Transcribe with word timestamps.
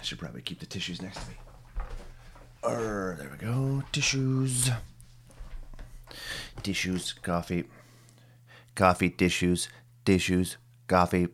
I 0.00 0.02
should 0.02 0.18
probably 0.18 0.40
keep 0.40 0.60
the 0.60 0.66
tissues 0.66 1.02
next 1.02 1.20
to 1.20 1.28
me. 1.28 1.36
Er, 2.64 3.16
there 3.18 3.28
we 3.30 3.36
go. 3.36 3.82
Tissues. 3.92 4.70
Tissues, 6.62 7.12
coffee. 7.12 7.64
Coffee, 8.74 9.10
tissues, 9.10 9.68
tissues, 10.06 10.56
coffee. 10.86 11.28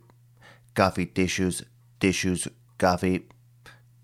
Coffee, 0.74 1.06
tissues, 1.06 1.62
tissues, 2.00 2.48
coffee. 2.76 3.28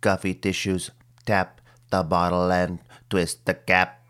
Coffee, 0.01 0.35
tissues. 0.35 0.91
Tap 1.27 1.61
the 1.91 2.05
bottle 2.05 2.53
and 2.53 2.79
twist 3.11 3.45
the 3.47 3.55
cap. 3.55 4.02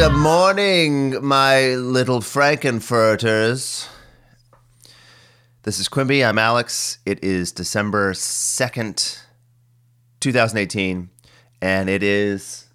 Good 0.00 0.16
morning, 0.16 1.22
my 1.22 1.74
little 1.74 2.20
Frankenfurters. 2.20 3.86
This 5.64 5.78
is 5.78 5.90
Quimby. 5.90 6.24
I'm 6.24 6.38
Alex. 6.38 7.00
It 7.04 7.22
is 7.22 7.52
December 7.52 8.14
2nd, 8.14 9.20
2018, 10.20 11.10
and 11.60 11.90
it 11.90 12.02
is 12.02 12.68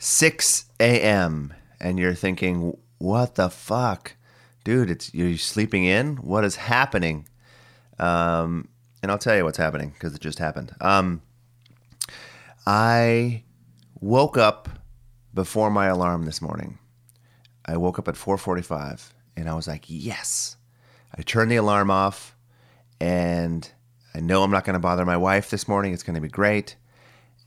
6 0.00 0.66
a.m. 0.78 1.54
And 1.80 1.98
you're 1.98 2.12
thinking, 2.12 2.76
what 2.98 3.36
the 3.36 3.48
fuck? 3.48 4.14
Dude, 4.62 4.90
it's 4.90 5.14
you're 5.14 5.38
sleeping 5.38 5.84
in? 5.84 6.16
What 6.16 6.44
is 6.44 6.56
happening? 6.56 7.26
Um, 7.98 8.68
and 9.02 9.10
I'll 9.10 9.16
tell 9.16 9.34
you 9.34 9.44
what's 9.44 9.56
happening 9.56 9.94
because 9.94 10.14
it 10.14 10.20
just 10.20 10.38
happened. 10.38 10.76
Um, 10.82 11.22
I 12.66 13.44
woke 13.98 14.36
up 14.36 14.68
before 15.36 15.70
my 15.70 15.86
alarm 15.86 16.24
this 16.24 16.42
morning. 16.42 16.78
I 17.64 17.76
woke 17.76 17.98
up 17.98 18.08
at 18.08 18.16
4:45 18.16 19.12
and 19.36 19.48
I 19.48 19.54
was 19.54 19.68
like, 19.68 19.84
"Yes." 19.86 20.56
I 21.16 21.22
turned 21.22 21.50
the 21.50 21.56
alarm 21.56 21.90
off 21.90 22.34
and 23.00 23.70
I 24.14 24.20
know 24.20 24.42
I'm 24.42 24.50
not 24.50 24.64
going 24.64 24.74
to 24.74 24.80
bother 24.80 25.04
my 25.04 25.16
wife 25.16 25.50
this 25.50 25.68
morning. 25.68 25.92
It's 25.92 26.02
going 26.02 26.14
to 26.14 26.20
be 26.20 26.28
great. 26.28 26.76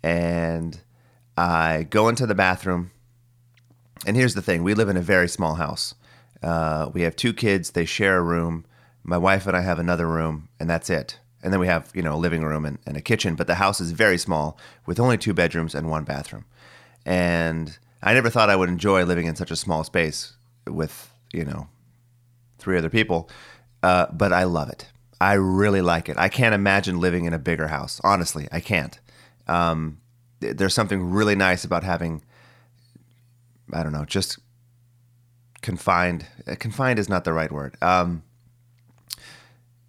And 0.03 0.79
I 1.35 1.87
go 1.89 2.07
into 2.09 2.25
the 2.25 2.35
bathroom. 2.35 2.91
And 4.05 4.15
here's 4.15 4.35
the 4.35 4.41
thing, 4.41 4.63
we 4.63 4.73
live 4.75 4.87
in 4.87 4.95
a 4.95 5.01
very 5.01 5.27
small 5.27 5.55
house. 5.55 5.93
Uh, 6.41 6.89
we 6.93 7.01
have 7.01 7.15
two 7.15 7.33
kids, 7.33 7.71
they 7.71 7.85
share 7.85 8.17
a 8.17 8.21
room. 8.21 8.65
My 9.03 9.17
wife 9.17 9.45
and 9.45 9.57
I 9.57 9.61
have 9.61 9.79
another 9.79 10.07
room, 10.07 10.47
and 10.59 10.69
that's 10.69 10.89
it. 10.89 11.19
And 11.43 11.51
then 11.51 11.59
we 11.59 11.67
have, 11.67 11.91
you 11.93 12.01
know, 12.01 12.15
a 12.15 12.17
living 12.25 12.43
room 12.43 12.65
and, 12.65 12.77
and 12.85 12.95
a 12.95 13.01
kitchen, 13.01 13.35
but 13.35 13.47
the 13.47 13.55
house 13.55 13.81
is 13.81 13.91
very 13.91 14.17
small 14.17 14.57
with 14.85 14.99
only 14.99 15.17
two 15.17 15.33
bedrooms 15.33 15.75
and 15.75 15.89
one 15.89 16.05
bathroom. 16.05 16.45
And 17.05 17.77
I 18.01 18.13
never 18.13 18.29
thought 18.29 18.49
I 18.49 18.55
would 18.55 18.69
enjoy 18.69 19.03
living 19.03 19.25
in 19.25 19.35
such 19.35 19.51
a 19.51 19.55
small 19.55 19.83
space 19.83 20.33
with, 20.67 21.11
you 21.33 21.45
know, 21.45 21.67
three 22.57 22.77
other 22.77 22.89
people, 22.89 23.29
uh, 23.83 24.07
but 24.11 24.33
I 24.33 24.43
love 24.43 24.69
it. 24.69 24.87
I 25.21 25.33
really 25.33 25.81
like 25.81 26.07
it. 26.07 26.17
I 26.17 26.29
can't 26.29 26.55
imagine 26.55 26.99
living 26.99 27.25
in 27.25 27.33
a 27.33 27.39
bigger 27.39 27.67
house. 27.67 27.99
Honestly, 28.03 28.47
I 28.51 28.59
can't. 28.59 28.99
Um, 29.47 29.99
there's 30.39 30.73
something 30.73 31.09
really 31.11 31.35
nice 31.35 31.63
about 31.65 31.83
having, 31.83 32.23
I 33.73 33.83
don't 33.83 33.91
know, 33.91 34.05
just 34.05 34.39
confined. 35.61 36.25
uh, 36.47 36.55
Confined 36.57 36.99
is 36.99 37.09
not 37.09 37.25
the 37.25 37.33
right 37.33 37.51
word. 37.51 37.75
Um, 37.81 38.23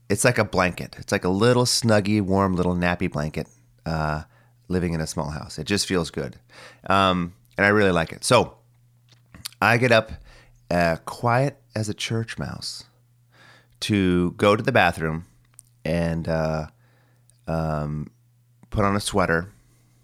it's 0.09 0.25
like 0.25 0.39
a 0.39 0.45
blanket. 0.45 0.97
It's 0.99 1.13
like 1.13 1.25
a 1.25 1.29
little 1.29 1.65
snuggy, 1.65 2.21
warm 2.21 2.55
little 2.57 2.75
nappy 2.75 3.11
blanket 3.11 3.47
uh, 3.87 4.25
living 4.71 4.95
in 4.95 5.01
a 5.01 5.07
small 5.07 5.31
house. 5.31 5.59
It 5.59 5.65
just 5.65 5.87
feels 5.87 6.11
good. 6.11 6.37
Um, 6.89 7.35
and 7.59 7.67
I 7.67 7.71
really 7.71 7.91
like 7.91 8.13
it. 8.13 8.25
So 8.25 8.57
I 9.61 9.77
get 9.77 9.93
up 9.93 10.13
uh, 10.71 10.97
quiet 11.05 11.61
as 11.75 11.89
a 11.89 11.95
church 11.95 12.39
mouse 12.39 12.85
to 13.81 14.33
go 14.33 14.57
to 14.57 14.63
the 14.63 14.73
bathroom 14.73 15.27
and 15.85 16.29
uh, 16.29 16.67
um, 17.47 18.11
put 18.71 18.85
on 18.85 18.95
a 18.97 19.01
sweater, 19.01 19.53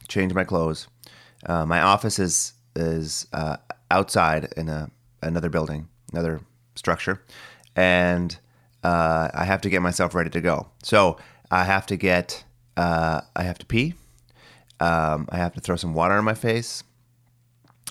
change 0.08 0.34
my 0.34 0.44
clothes. 0.44 0.88
Uh, 1.44 1.64
my 1.64 1.80
office 1.80 2.18
is 2.18 2.52
is 2.74 3.26
uh, 3.32 3.56
outside 3.90 4.52
in 4.56 4.68
a 4.68 4.90
another 5.22 5.48
building, 5.48 5.88
another 6.12 6.40
structure, 6.74 7.22
and 7.74 8.38
uh, 8.82 9.28
I 9.32 9.44
have 9.44 9.60
to 9.62 9.70
get 9.70 9.82
myself 9.82 10.14
ready 10.14 10.30
to 10.30 10.40
go. 10.40 10.68
So 10.82 11.18
I 11.50 11.64
have 11.64 11.86
to 11.86 11.96
get 11.96 12.44
uh, 12.76 13.20
I 13.34 13.42
have 13.44 13.58
to 13.58 13.66
pee. 13.66 13.94
Um, 14.80 15.28
I 15.30 15.36
have 15.36 15.54
to 15.54 15.60
throw 15.60 15.76
some 15.76 15.94
water 15.94 16.14
on 16.14 16.24
my 16.24 16.34
face. 16.34 16.84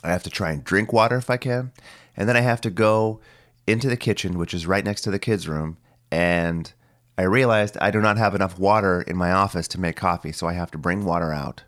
I 0.04 0.10
have 0.10 0.24
to 0.24 0.30
try 0.30 0.52
and 0.52 0.64
drink 0.64 0.94
water 0.94 1.18
if 1.18 1.30
I 1.30 1.38
can. 1.38 1.72
And 2.16 2.30
then 2.30 2.38
I 2.38 2.42
have 2.42 2.62
to 2.62 2.70
go 2.70 3.20
into 3.68 3.90
the 3.90 3.98
kitchen, 3.98 4.38
which 4.38 4.54
is 4.54 4.68
right 4.68 4.86
next 4.86 5.02
to 5.02 5.12
the 5.12 5.20
kids' 5.20 5.48
room. 5.48 5.78
And 6.12 6.72
I 7.18 7.24
realized 7.24 7.78
I 7.82 7.92
do 7.92 8.02
not 8.02 8.18
have 8.18 8.36
enough 8.36 8.60
water 8.60 9.02
in 9.02 9.18
my 9.18 9.32
office 9.32 9.68
to 9.70 9.80
make 9.80 9.96
coffee, 9.96 10.32
so 10.32 10.48
I 10.48 10.54
have 10.54 10.72
to 10.72 10.78
bring 10.78 11.06
water 11.06 11.32
out. 11.32 11.64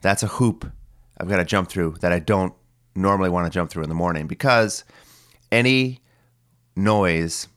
That's 0.00 0.22
a 0.22 0.28
hoop 0.28 0.70
I've 1.18 1.28
got 1.28 1.36
to 1.36 1.44
jump 1.44 1.68
through 1.68 1.96
that 2.00 2.12
I 2.12 2.18
don't 2.18 2.54
normally 2.94 3.30
want 3.30 3.46
to 3.46 3.50
jump 3.50 3.70
through 3.70 3.84
in 3.84 3.88
the 3.88 3.94
morning 3.94 4.26
because 4.26 4.84
any 5.50 6.00
noise 6.74 7.48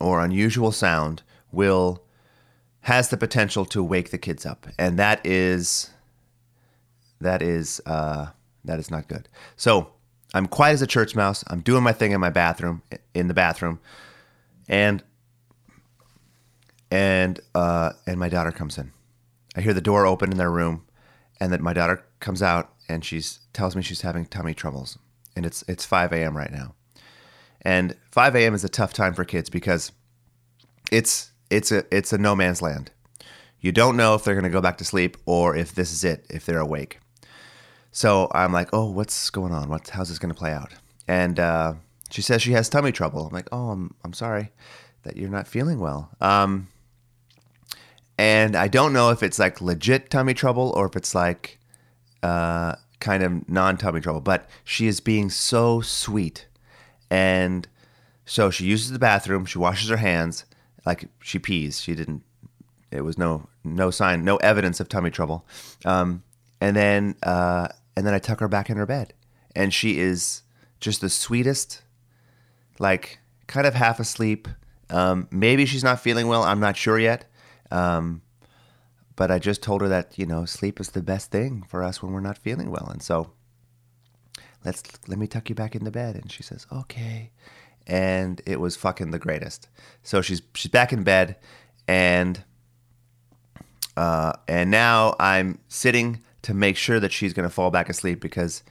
or 0.00 0.24
unusual 0.24 0.72
sound 0.72 1.22
will 1.52 2.02
has 2.82 3.08
the 3.08 3.16
potential 3.16 3.64
to 3.64 3.82
wake 3.82 4.10
the 4.10 4.18
kids 4.18 4.46
up 4.46 4.66
and 4.78 4.98
that 4.98 5.24
is 5.24 5.90
that 7.20 7.42
is 7.42 7.80
uh, 7.86 8.26
that 8.64 8.78
is 8.78 8.90
not 8.90 9.08
good. 9.08 9.28
So 9.56 9.92
I'm 10.34 10.46
quiet 10.46 10.74
as 10.74 10.82
a 10.82 10.86
church 10.86 11.14
mouse. 11.14 11.44
I'm 11.48 11.60
doing 11.60 11.82
my 11.82 11.92
thing 11.92 12.12
in 12.12 12.20
my 12.20 12.30
bathroom, 12.30 12.82
in 13.14 13.28
the 13.28 13.34
bathroom, 13.34 13.80
and 14.68 15.02
and 16.90 17.40
uh, 17.54 17.92
and 18.06 18.18
my 18.18 18.28
daughter 18.28 18.52
comes 18.52 18.78
in. 18.78 18.92
I 19.56 19.60
hear 19.60 19.74
the 19.74 19.80
door 19.80 20.06
open 20.06 20.30
in 20.30 20.38
their 20.38 20.50
room, 20.50 20.84
and 21.40 21.52
then 21.52 21.62
my 21.62 21.72
daughter 21.72 22.04
comes 22.20 22.42
out 22.42 22.72
and 22.88 23.04
she's 23.04 23.40
tells 23.52 23.76
me 23.76 23.82
she's 23.82 24.00
having 24.00 24.24
tummy 24.24 24.54
troubles, 24.54 24.98
and 25.36 25.44
it's 25.44 25.62
it's 25.68 25.84
5 25.84 26.12
a.m. 26.12 26.36
right 26.36 26.52
now, 26.52 26.74
and 27.62 27.96
5 28.10 28.36
a.m. 28.36 28.54
is 28.54 28.64
a 28.64 28.68
tough 28.68 28.92
time 28.92 29.14
for 29.14 29.24
kids 29.24 29.50
because 29.50 29.92
it's 30.90 31.29
it's 31.50 31.72
a 31.72 31.84
it's 31.94 32.12
a 32.12 32.18
no 32.18 32.34
man's 32.34 32.62
land. 32.62 32.90
You 33.60 33.72
don't 33.72 33.96
know 33.96 34.14
if 34.14 34.24
they're 34.24 34.34
going 34.34 34.44
to 34.44 34.50
go 34.50 34.62
back 34.62 34.78
to 34.78 34.84
sleep 34.84 35.18
or 35.26 35.54
if 35.54 35.74
this 35.74 35.92
is 35.92 36.02
it, 36.02 36.24
if 36.30 36.46
they're 36.46 36.60
awake. 36.60 36.98
So 37.92 38.30
I'm 38.32 38.52
like, 38.52 38.70
oh, 38.72 38.90
what's 38.90 39.28
going 39.30 39.52
on? 39.52 39.68
What's 39.68 39.90
how's 39.90 40.08
this 40.08 40.18
going 40.18 40.32
to 40.32 40.38
play 40.38 40.52
out? 40.52 40.72
And 41.06 41.38
uh, 41.38 41.74
she 42.10 42.22
says 42.22 42.40
she 42.40 42.52
has 42.52 42.68
tummy 42.68 42.92
trouble. 42.92 43.26
I'm 43.26 43.32
like, 43.32 43.48
oh, 43.52 43.70
I'm 43.70 43.94
I'm 44.04 44.12
sorry 44.12 44.52
that 45.02 45.16
you're 45.16 45.28
not 45.28 45.48
feeling 45.48 45.80
well. 45.80 46.10
Um, 46.20 46.68
and 48.16 48.54
I 48.54 48.68
don't 48.68 48.92
know 48.92 49.10
if 49.10 49.22
it's 49.22 49.38
like 49.38 49.60
legit 49.60 50.10
tummy 50.10 50.34
trouble 50.34 50.72
or 50.76 50.86
if 50.86 50.94
it's 50.94 51.14
like 51.14 51.58
uh, 52.22 52.76
kind 53.00 53.22
of 53.22 53.48
non 53.48 53.76
tummy 53.76 54.00
trouble. 54.00 54.20
But 54.20 54.48
she 54.64 54.86
is 54.86 55.00
being 55.00 55.28
so 55.30 55.80
sweet, 55.80 56.46
and 57.10 57.66
so 58.24 58.50
she 58.50 58.66
uses 58.66 58.92
the 58.92 58.98
bathroom. 58.98 59.44
She 59.46 59.58
washes 59.58 59.88
her 59.90 59.96
hands 59.96 60.44
like 60.86 61.08
she 61.20 61.38
pees. 61.38 61.80
She 61.80 61.94
didn't. 61.94 62.22
It 62.90 63.02
was 63.02 63.18
no 63.18 63.48
no 63.64 63.90
sign, 63.90 64.24
no 64.24 64.36
evidence 64.36 64.80
of 64.80 64.88
tummy 64.88 65.10
trouble. 65.10 65.46
Um, 65.84 66.22
and 66.60 66.76
then 66.76 67.16
uh, 67.22 67.68
and 67.96 68.06
then 68.06 68.14
I 68.14 68.18
tuck 68.18 68.40
her 68.40 68.48
back 68.48 68.70
in 68.70 68.76
her 68.76 68.86
bed, 68.86 69.14
and 69.54 69.72
she 69.72 69.98
is 69.98 70.42
just 70.80 71.00
the 71.00 71.08
sweetest, 71.10 71.82
like 72.78 73.18
kind 73.46 73.66
of 73.66 73.74
half 73.74 74.00
asleep. 74.00 74.48
Um, 74.88 75.28
maybe 75.30 75.66
she's 75.66 75.84
not 75.84 76.00
feeling 76.00 76.26
well. 76.26 76.42
I'm 76.42 76.60
not 76.60 76.76
sure 76.76 76.98
yet. 76.98 77.26
Um, 77.70 78.22
but 79.16 79.30
I 79.30 79.38
just 79.38 79.62
told 79.62 79.82
her 79.82 79.88
that 79.88 80.18
you 80.18 80.26
know 80.26 80.44
sleep 80.44 80.80
is 80.80 80.90
the 80.90 81.02
best 81.02 81.30
thing 81.30 81.62
for 81.68 81.82
us 81.82 82.02
when 82.02 82.12
we're 82.12 82.20
not 82.20 82.38
feeling 82.38 82.70
well, 82.70 82.88
and 82.90 83.02
so 83.02 83.32
let's 84.64 84.82
let 85.06 85.18
me 85.18 85.26
tuck 85.26 85.48
you 85.48 85.54
back 85.54 85.76
in 85.76 85.84
the 85.84 85.90
bed. 85.90 86.16
And 86.16 86.32
she 86.32 86.42
says 86.42 86.66
okay, 86.72 87.30
and 87.90 88.40
it 88.46 88.60
was 88.60 88.76
fucking 88.76 89.10
the 89.10 89.18
greatest. 89.18 89.68
So 90.02 90.22
she's 90.22 90.40
she's 90.54 90.70
back 90.70 90.92
in 90.92 91.02
bed, 91.02 91.36
and 91.86 92.42
uh, 93.96 94.32
and 94.48 94.70
now 94.70 95.16
I'm 95.18 95.58
sitting 95.68 96.22
to 96.42 96.54
make 96.54 96.76
sure 96.76 97.00
that 97.00 97.12
she's 97.12 97.34
gonna 97.34 97.50
fall 97.50 97.70
back 97.70 97.88
asleep 97.90 98.20
because 98.20 98.62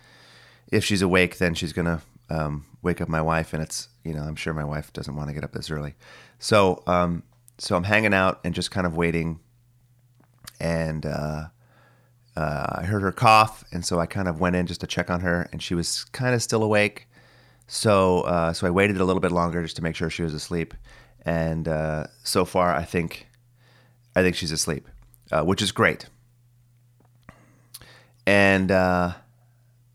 if 0.71 0.85
she's 0.85 1.01
awake, 1.01 1.37
then 1.37 1.53
she's 1.53 1.73
gonna 1.73 2.01
um, 2.29 2.65
wake 2.81 3.01
up 3.01 3.09
my 3.09 3.21
wife, 3.21 3.53
and 3.53 3.61
it's 3.61 3.89
you 4.05 4.13
know 4.13 4.23
I'm 4.23 4.37
sure 4.37 4.53
my 4.53 4.63
wife 4.63 4.93
doesn't 4.93 5.15
want 5.15 5.27
to 5.27 5.33
get 5.33 5.43
up 5.43 5.51
this 5.51 5.69
early. 5.69 5.95
So 6.39 6.81
um, 6.87 7.23
so 7.57 7.75
I'm 7.75 7.83
hanging 7.83 8.13
out 8.13 8.39
and 8.45 8.55
just 8.55 8.71
kind 8.71 8.87
of 8.87 8.95
waiting, 8.95 9.41
and 10.61 11.05
uh, 11.05 11.47
uh, 12.37 12.65
I 12.69 12.83
heard 12.83 13.01
her 13.01 13.11
cough, 13.11 13.65
and 13.73 13.85
so 13.85 13.99
I 13.99 14.05
kind 14.05 14.29
of 14.29 14.39
went 14.39 14.55
in 14.55 14.65
just 14.65 14.79
to 14.79 14.87
check 14.87 15.09
on 15.09 15.19
her, 15.19 15.49
and 15.51 15.61
she 15.61 15.75
was 15.75 16.05
kind 16.05 16.33
of 16.33 16.41
still 16.41 16.63
awake. 16.63 17.08
So 17.71 18.21
uh, 18.21 18.51
so 18.51 18.65
I 18.65 18.71
waited 18.71 18.97
a 18.97 19.05
little 19.05 19.19
bit 19.19 19.31
longer 19.31 19.61
just 19.61 19.75
to 19.75 19.83
make 19.83 19.95
sure 19.95 20.09
she 20.09 20.23
was 20.23 20.33
asleep, 20.33 20.73
and 21.21 21.67
uh, 21.67 22.07
so 22.23 22.43
far 22.43 22.75
I 22.75 22.83
think 22.83 23.27
I 24.15 24.23
think 24.23 24.35
she's 24.35 24.51
asleep, 24.51 24.87
uh, 25.31 25.43
which 25.43 25.61
is 25.61 25.71
great. 25.71 26.07
And 28.25 28.71
uh, 28.71 29.13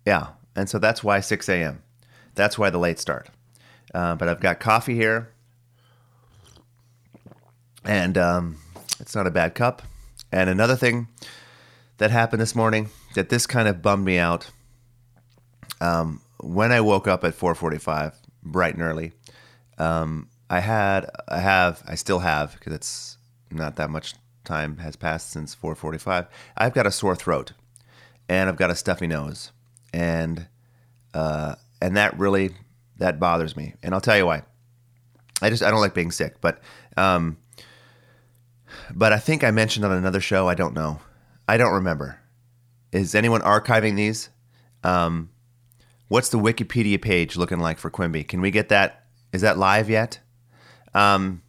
yeah, 0.07 0.29
and 0.55 0.71
so 0.71 0.79
that's 0.79 1.03
why 1.03 1.19
6 1.19 1.49
a.m. 1.49 1.83
That's 2.37 2.57
why 2.57 2.71
the 2.71 2.79
late 2.79 3.01
start. 3.01 3.29
Uh, 3.93 4.15
but 4.15 4.29
I've 4.29 4.41
got 4.41 4.61
coffee 4.61 4.95
here, 4.95 5.31
and 7.85 8.17
um, 8.17 8.59
it's 9.01 9.17
not 9.17 9.27
a 9.27 9.33
bad 9.33 9.57
cup. 9.57 9.83
And 10.31 10.49
another 10.49 10.77
thing 10.77 11.09
that 11.99 12.13
happened 12.13 12.41
this 12.41 12.55
morning 12.55 12.91
that 13.17 13.31
this 13.31 13.49
kind 13.49 13.67
of 13.67 13.83
bummed 13.83 14.05
me 14.05 14.19
out. 14.19 14.51
Um, 15.81 16.21
when 16.39 16.73
I 16.73 16.81
woke 16.81 17.07
up 17.09 17.25
at 17.25 17.35
4:45, 17.35 18.15
bright 18.43 18.75
and 18.75 18.83
early, 18.83 19.13
um, 19.79 20.29
I 20.51 20.61
had, 20.61 21.11
I 21.29 21.41
have, 21.41 21.83
I 21.87 21.95
still 21.95 22.21
have 22.21 22.53
because 22.55 22.73
it's 22.73 23.19
not 23.51 23.77
that 23.77 23.91
much 23.91 24.15
time 24.45 24.79
has 24.79 24.97
passed 24.97 25.31
since 25.31 25.55
4:45. 25.55 26.27
I've 26.57 26.75
got 26.75 26.87
a 26.87 26.91
sore 26.91 27.17
throat, 27.17 27.53
and 28.29 28.49
I've 28.49 28.57
got 28.57 28.71
a 28.71 28.77
stuffy 28.77 29.07
nose, 29.07 29.53
and 29.93 30.47
uh, 31.13 31.55
and 31.81 31.97
that 31.97 32.19
really 32.19 32.51
that 32.99 33.19
bothers 33.19 33.57
me. 33.57 33.75
And 33.83 33.95
I'll 33.95 34.01
tell 34.01 34.17
you 34.17 34.27
why. 34.27 34.43
I 35.43 35.51
just 35.51 35.63
I 35.63 35.71
don't 35.71 35.81
like 35.81 35.95
being 35.95 36.11
sick, 36.11 36.41
but 36.41 36.61
um, 36.97 37.39
but 38.95 39.13
I 39.13 39.19
think 39.19 39.43
I 39.45 39.51
mentioned 39.51 39.85
on 39.85 39.93
another 39.93 40.21
show. 40.21 40.49
I 40.49 40.55
don't 40.55 40.75
know. 40.75 41.01
I 41.49 41.57
don't 41.57 41.73
remember. 41.73 42.21
Is 42.93 43.15
anyone 43.15 43.41
archiving 43.41 43.97
these? 43.97 44.31
Um, 44.85 45.31
what's 46.09 46.29
the 46.29 46.39
Wikipedia 46.39 47.01
page 47.01 47.37
looking 47.37 47.59
like 47.59 47.79
for 47.79 47.91
Quimby? 47.91 48.25
Can 48.25 48.41
we 48.41 48.51
get 48.51 48.69
that? 48.69 49.07
Is 49.33 49.41
that 49.43 49.59
live 49.59 49.91
yet? 49.91 50.21
Um, 50.95 51.43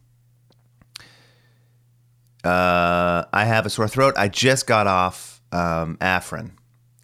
uh, 2.44 3.26
I 3.32 3.46
have 3.46 3.66
a 3.66 3.70
sore 3.70 3.88
throat. 3.88 4.14
I 4.18 4.28
just 4.28 4.68
got 4.68 4.88
off 4.88 5.42
um, 5.52 5.98
Afrin, 5.98 6.52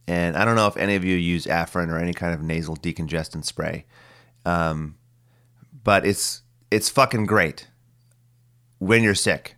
and 0.08 0.36
I 0.38 0.46
don't 0.46 0.56
know 0.56 0.68
if 0.68 0.78
any 0.78 0.96
of 0.96 1.04
you 1.04 1.16
use 1.16 1.46
Afrin 1.46 1.90
or 1.90 1.98
any 1.98 2.14
kind 2.14 2.34
of 2.34 2.42
nasal 2.42 2.76
decongestant 2.76 3.46
spray, 3.46 3.86
um, 4.46 4.98
but 5.84 6.06
it's 6.06 6.42
it's 6.70 6.90
fucking 6.90 7.26
great 7.26 7.68
when 8.80 9.04
you're 9.04 9.16
sick, 9.16 9.56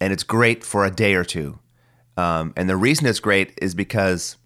and 0.00 0.12
it's 0.12 0.22
great 0.22 0.64
for 0.64 0.84
a 0.84 0.90
day 0.90 1.14
or 1.14 1.24
two. 1.24 1.58
Um, 2.16 2.52
and 2.56 2.68
the 2.68 2.76
reason 2.76 3.06
it's 3.06 3.20
great 3.20 3.58
is 3.62 3.74
because 3.74 4.36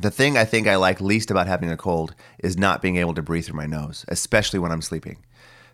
the 0.00 0.10
thing 0.10 0.36
I 0.36 0.44
think 0.44 0.66
I 0.66 0.76
like 0.76 1.00
least 1.00 1.30
about 1.30 1.46
having 1.46 1.70
a 1.70 1.76
cold 1.76 2.14
is 2.38 2.56
not 2.56 2.82
being 2.82 2.96
able 2.96 3.14
to 3.14 3.22
breathe 3.22 3.46
through 3.46 3.56
my 3.56 3.66
nose, 3.66 4.04
especially 4.08 4.58
when 4.58 4.72
I'm 4.72 4.82
sleeping. 4.82 5.18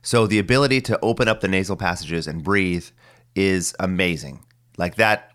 So 0.02 0.26
the 0.26 0.38
ability 0.38 0.80
to 0.82 0.98
open 1.00 1.28
up 1.28 1.40
the 1.40 1.48
nasal 1.48 1.76
passages 1.76 2.26
and 2.26 2.42
breathe 2.42 2.86
is 3.34 3.74
amazing. 3.78 4.44
Like 4.76 4.96
that, 4.96 5.32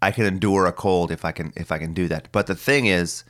I 0.00 0.12
can 0.12 0.24
endure 0.24 0.66
a 0.66 0.72
cold 0.72 1.10
if 1.10 1.24
I 1.24 1.32
can 1.32 1.52
if 1.56 1.72
I 1.72 1.78
can 1.78 1.94
do 1.94 2.08
that. 2.08 2.28
But 2.30 2.46
the 2.46 2.54
thing 2.54 2.86
is, 2.86 3.24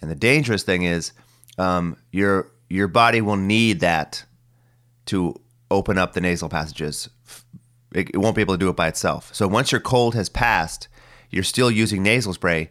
and 0.00 0.10
the 0.10 0.14
dangerous 0.14 0.62
thing 0.62 0.82
is, 0.82 1.12
um, 1.58 1.96
your 2.10 2.52
your 2.68 2.88
body 2.88 3.20
will 3.20 3.36
need 3.36 3.80
that 3.80 4.24
to 5.06 5.34
open 5.70 5.96
up 5.96 6.12
the 6.12 6.20
nasal 6.20 6.48
passages. 6.48 7.08
It, 7.94 8.10
it 8.14 8.18
won't 8.18 8.36
be 8.36 8.42
able 8.42 8.54
to 8.54 8.58
do 8.58 8.68
it 8.68 8.76
by 8.76 8.88
itself. 8.88 9.34
So 9.34 9.48
once 9.48 9.72
your 9.72 9.80
cold 9.80 10.14
has 10.14 10.28
passed, 10.28 10.88
you're 11.30 11.42
still 11.42 11.70
using 11.70 12.02
nasal 12.02 12.34
spray. 12.34 12.70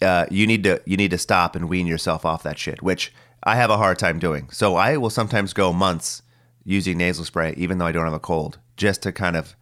Uh, 0.00 0.26
you 0.30 0.46
need 0.46 0.62
to 0.64 0.80
you 0.86 0.96
need 0.96 1.10
to 1.10 1.18
stop 1.18 1.56
and 1.56 1.68
wean 1.68 1.86
yourself 1.86 2.24
off 2.24 2.42
that 2.44 2.58
shit, 2.58 2.82
which 2.82 3.12
I 3.42 3.56
have 3.56 3.70
a 3.70 3.76
hard 3.76 3.98
time 3.98 4.18
doing. 4.18 4.48
So 4.50 4.76
I 4.76 4.96
will 4.96 5.10
sometimes 5.10 5.52
go 5.52 5.72
months 5.72 6.22
using 6.64 6.98
nasal 6.98 7.24
spray, 7.24 7.54
even 7.56 7.78
though 7.78 7.86
I 7.86 7.92
don't 7.92 8.04
have 8.04 8.12
a 8.12 8.20
cold, 8.20 8.58
just 8.76 9.02
to 9.02 9.12
kind 9.12 9.36
of 9.36 9.56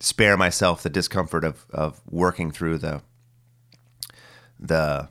spare 0.00 0.36
myself 0.36 0.82
the 0.82 0.90
discomfort 0.90 1.44
of, 1.44 1.66
of 1.70 2.00
working 2.08 2.50
through 2.50 2.78
the 2.78 3.02
the 4.58 5.08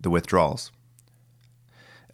the 0.00 0.10
withdrawals. 0.10 0.70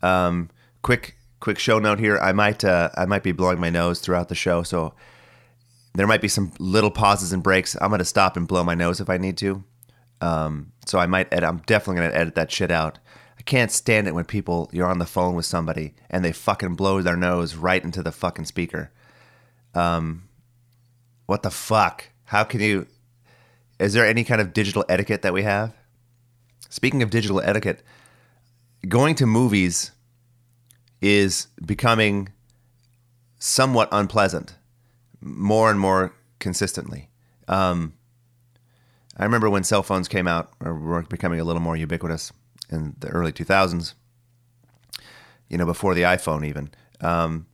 Um, 0.02 0.50
quick 0.82 1.16
quick 1.40 1.58
show 1.58 1.78
note 1.78 1.98
here. 1.98 2.18
I 2.18 2.32
might 2.32 2.64
uh, 2.64 2.90
I 2.96 3.06
might 3.06 3.22
be 3.22 3.32
blowing 3.32 3.60
my 3.60 3.70
nose 3.70 4.00
throughout 4.00 4.28
the 4.28 4.34
show, 4.34 4.62
so 4.62 4.94
there 5.94 6.06
might 6.06 6.20
be 6.20 6.28
some 6.28 6.52
little 6.58 6.90
pauses 6.90 7.32
and 7.32 7.42
breaks. 7.42 7.76
I'm 7.80 7.90
gonna 7.90 8.04
stop 8.04 8.36
and 8.36 8.48
blow 8.48 8.64
my 8.64 8.74
nose 8.74 9.00
if 9.00 9.10
I 9.10 9.18
need 9.18 9.36
to. 9.38 9.64
Um, 10.20 10.72
so 10.86 10.98
I 10.98 11.06
might. 11.06 11.28
Edit, 11.32 11.48
I'm 11.48 11.58
definitely 11.66 12.02
gonna 12.02 12.14
edit 12.14 12.34
that 12.34 12.50
shit 12.50 12.70
out. 12.70 12.98
I 13.38 13.42
can't 13.42 13.70
stand 13.70 14.08
it 14.08 14.14
when 14.14 14.24
people 14.24 14.70
you're 14.72 14.88
on 14.88 14.98
the 14.98 15.06
phone 15.06 15.34
with 15.34 15.46
somebody 15.46 15.94
and 16.10 16.24
they 16.24 16.32
fucking 16.32 16.74
blow 16.74 17.02
their 17.02 17.16
nose 17.16 17.54
right 17.54 17.82
into 17.82 18.02
the 18.02 18.12
fucking 18.12 18.46
speaker. 18.46 18.90
Um, 19.74 20.28
what 21.26 21.42
the 21.42 21.50
fuck? 21.50 22.10
How 22.24 22.44
can 22.44 22.60
you? 22.60 22.86
Is 23.78 23.92
there 23.92 24.06
any 24.06 24.24
kind 24.24 24.40
of 24.40 24.52
digital 24.52 24.84
etiquette 24.88 25.22
that 25.22 25.34
we 25.34 25.42
have? 25.42 25.74
Speaking 26.70 27.02
of 27.02 27.10
digital 27.10 27.40
etiquette, 27.40 27.82
going 28.88 29.14
to 29.16 29.26
movies 29.26 29.92
is 31.00 31.48
becoming 31.64 32.30
somewhat 33.38 33.88
unpleasant 33.92 34.56
more 35.20 35.70
and 35.70 35.78
more 35.78 36.14
consistently. 36.38 37.10
Um, 37.48 37.94
I 39.16 39.24
remember 39.24 39.48
when 39.48 39.64
cell 39.64 39.82
phones 39.82 40.08
came 40.08 40.28
out 40.28 40.50
or 40.60 40.74
were 40.74 41.02
becoming 41.02 41.40
a 41.40 41.44
little 41.44 41.62
more 41.62 41.76
ubiquitous 41.76 42.32
in 42.70 42.94
the 42.98 43.08
early 43.08 43.32
2000s, 43.32 43.94
you 45.48 45.56
know, 45.56 45.64
before 45.64 45.94
the 45.94 46.02
iPhone 46.02 46.44
even. 46.46 46.70
Um, 47.00 47.46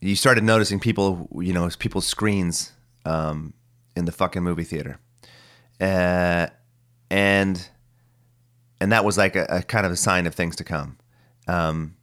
you 0.00 0.16
started 0.16 0.44
noticing 0.44 0.80
people, 0.80 1.28
you 1.40 1.52
know, 1.52 1.68
people's 1.78 2.06
screens 2.06 2.72
um, 3.04 3.52
in 3.96 4.04
the 4.04 4.12
fucking 4.12 4.42
movie 4.42 4.64
theater, 4.64 4.98
uh, 5.80 6.46
and 7.10 7.68
and 8.80 8.92
that 8.92 9.04
was 9.04 9.18
like 9.18 9.34
a, 9.34 9.46
a, 9.48 9.62
kind 9.62 9.84
of 9.84 9.90
a 9.90 9.96
sign 9.96 10.26
of 10.26 10.34
things 10.34 10.54
to 10.56 10.64
come. 10.64 10.98
Um, 11.48 11.96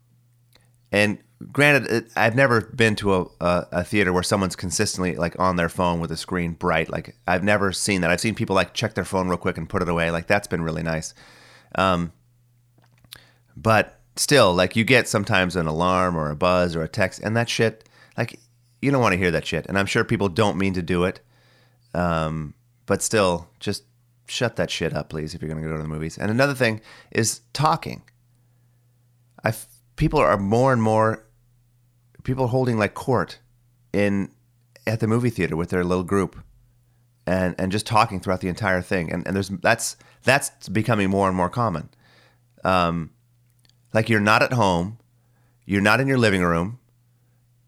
and 0.91 1.19
granted, 1.51 1.91
it, 1.91 2.11
I've 2.15 2.35
never 2.35 2.61
been 2.61 2.95
to 2.97 3.13
a, 3.13 3.21
a, 3.41 3.67
a, 3.71 3.83
theater 3.83 4.13
where 4.13 4.23
someone's 4.23 4.55
consistently 4.55 5.15
like 5.15 5.37
on 5.39 5.55
their 5.55 5.69
phone 5.69 5.99
with 5.99 6.11
a 6.11 6.17
screen 6.17 6.53
bright. 6.53 6.89
Like 6.89 7.15
I've 7.27 7.43
never 7.43 7.71
seen 7.71 8.01
that. 8.01 8.11
I've 8.11 8.21
seen 8.21 8.35
people 8.35 8.55
like 8.55 8.73
check 8.73 8.93
their 8.93 9.05
phone 9.05 9.27
real 9.27 9.37
quick 9.37 9.57
and 9.57 9.67
put 9.67 9.81
it 9.81 9.89
away. 9.89 10.11
Like 10.11 10.27
that's 10.27 10.47
been 10.47 10.61
really 10.61 10.83
nice. 10.83 11.13
Um, 11.75 12.13
but 13.55 13.99
still, 14.15 14.53
like 14.53 14.75
you 14.75 14.83
get 14.83 15.07
sometimes 15.07 15.55
an 15.55 15.67
alarm 15.67 16.15
or 16.15 16.29
a 16.29 16.35
buzz 16.35 16.75
or 16.75 16.83
a 16.83 16.87
text, 16.87 17.19
and 17.21 17.35
that 17.35 17.49
shit, 17.49 17.87
like 18.17 18.39
you 18.81 18.91
don't 18.91 19.01
want 19.01 19.13
to 19.13 19.17
hear 19.17 19.31
that 19.31 19.45
shit. 19.45 19.65
And 19.67 19.77
I'm 19.77 19.85
sure 19.85 20.03
people 20.03 20.29
don't 20.29 20.57
mean 20.57 20.73
to 20.73 20.81
do 20.81 21.03
it. 21.03 21.19
Um, 21.93 22.53
but 22.85 23.01
still, 23.01 23.49
just 23.59 23.83
shut 24.27 24.55
that 24.57 24.69
shit 24.69 24.93
up, 24.93 25.09
please, 25.09 25.33
if 25.33 25.41
you're 25.41 25.49
going 25.49 25.61
to 25.61 25.67
go 25.67 25.75
to 25.75 25.81
the 25.81 25.87
movies. 25.87 26.17
And 26.17 26.29
another 26.29 26.53
thing 26.53 26.81
is 27.11 27.41
talking. 27.53 28.03
I 29.43 29.53
people 29.95 30.19
are 30.19 30.37
more 30.37 30.73
and 30.73 30.81
more 30.81 31.24
people 32.25 32.47
holding 32.47 32.77
like 32.77 32.93
court 32.93 33.39
in 33.93 34.29
at 34.85 34.99
the 34.99 35.07
movie 35.07 35.29
theater 35.29 35.55
with 35.55 35.69
their 35.69 35.83
little 35.85 36.03
group 36.03 36.35
and 37.25 37.55
and 37.57 37.71
just 37.71 37.85
talking 37.85 38.19
throughout 38.19 38.41
the 38.41 38.49
entire 38.49 38.81
thing. 38.81 39.11
And 39.11 39.25
and 39.25 39.35
there's 39.35 39.49
that's 39.49 39.95
that's 40.23 40.67
becoming 40.67 41.09
more 41.09 41.27
and 41.27 41.37
more 41.37 41.49
common. 41.49 41.89
Um 42.63 43.11
like 43.93 44.09
you're 44.09 44.19
not 44.19 44.43
at 44.43 44.53
home. 44.53 44.97
You're 45.65 45.81
not 45.81 46.01
in 46.01 46.07
your 46.07 46.17
living 46.17 46.43
room. 46.43 46.79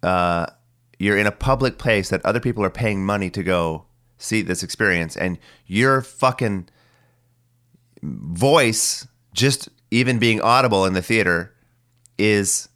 Uh 0.03 0.47
you're 0.99 1.17
in 1.17 1.27
a 1.27 1.31
public 1.31 1.77
place 1.77 2.09
that 2.09 2.25
other 2.25 2.39
people 2.39 2.63
are 2.63 2.71
paying 2.71 3.05
money 3.05 3.29
to 3.29 3.43
go 3.43 3.85
see 4.17 4.41
this 4.41 4.63
experience. 4.63 5.15
And 5.15 5.37
your 5.65 6.01
fucking 6.01 6.69
voice 8.01 9.07
just 9.33 9.69
even 9.91 10.17
being 10.19 10.41
audible 10.41 10.85
in 10.85 10.93
the 10.93 11.01
theater 11.01 11.53
is 12.17 12.67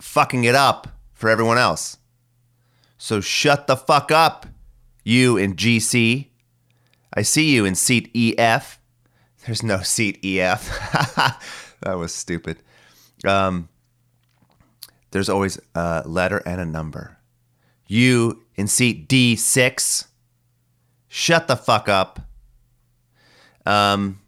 fucking 0.00 0.44
it 0.44 0.54
up 0.54 0.93
for 1.24 1.30
everyone 1.30 1.56
else. 1.56 1.96
So 2.98 3.22
shut 3.22 3.66
the 3.66 3.76
fuck 3.76 4.10
up, 4.10 4.44
you 5.04 5.38
in 5.38 5.54
GC. 5.54 6.28
I 7.14 7.22
see 7.22 7.54
you 7.54 7.64
in 7.64 7.76
seat 7.76 8.10
EF. 8.14 8.78
There's 9.46 9.62
no 9.62 9.80
seat 9.80 10.22
EF. 10.22 10.68
that 11.80 11.94
was 11.94 12.14
stupid. 12.14 12.58
Um, 13.26 13.70
there's 15.12 15.30
always 15.30 15.58
a 15.74 16.02
letter 16.04 16.42
and 16.44 16.60
a 16.60 16.66
number. 16.66 17.16
You 17.86 18.42
in 18.54 18.66
seat 18.66 19.08
D6. 19.08 20.08
Shut 21.08 21.48
the 21.48 21.56
fuck 21.56 21.88
up. 21.88 22.20
Um, 23.64 24.20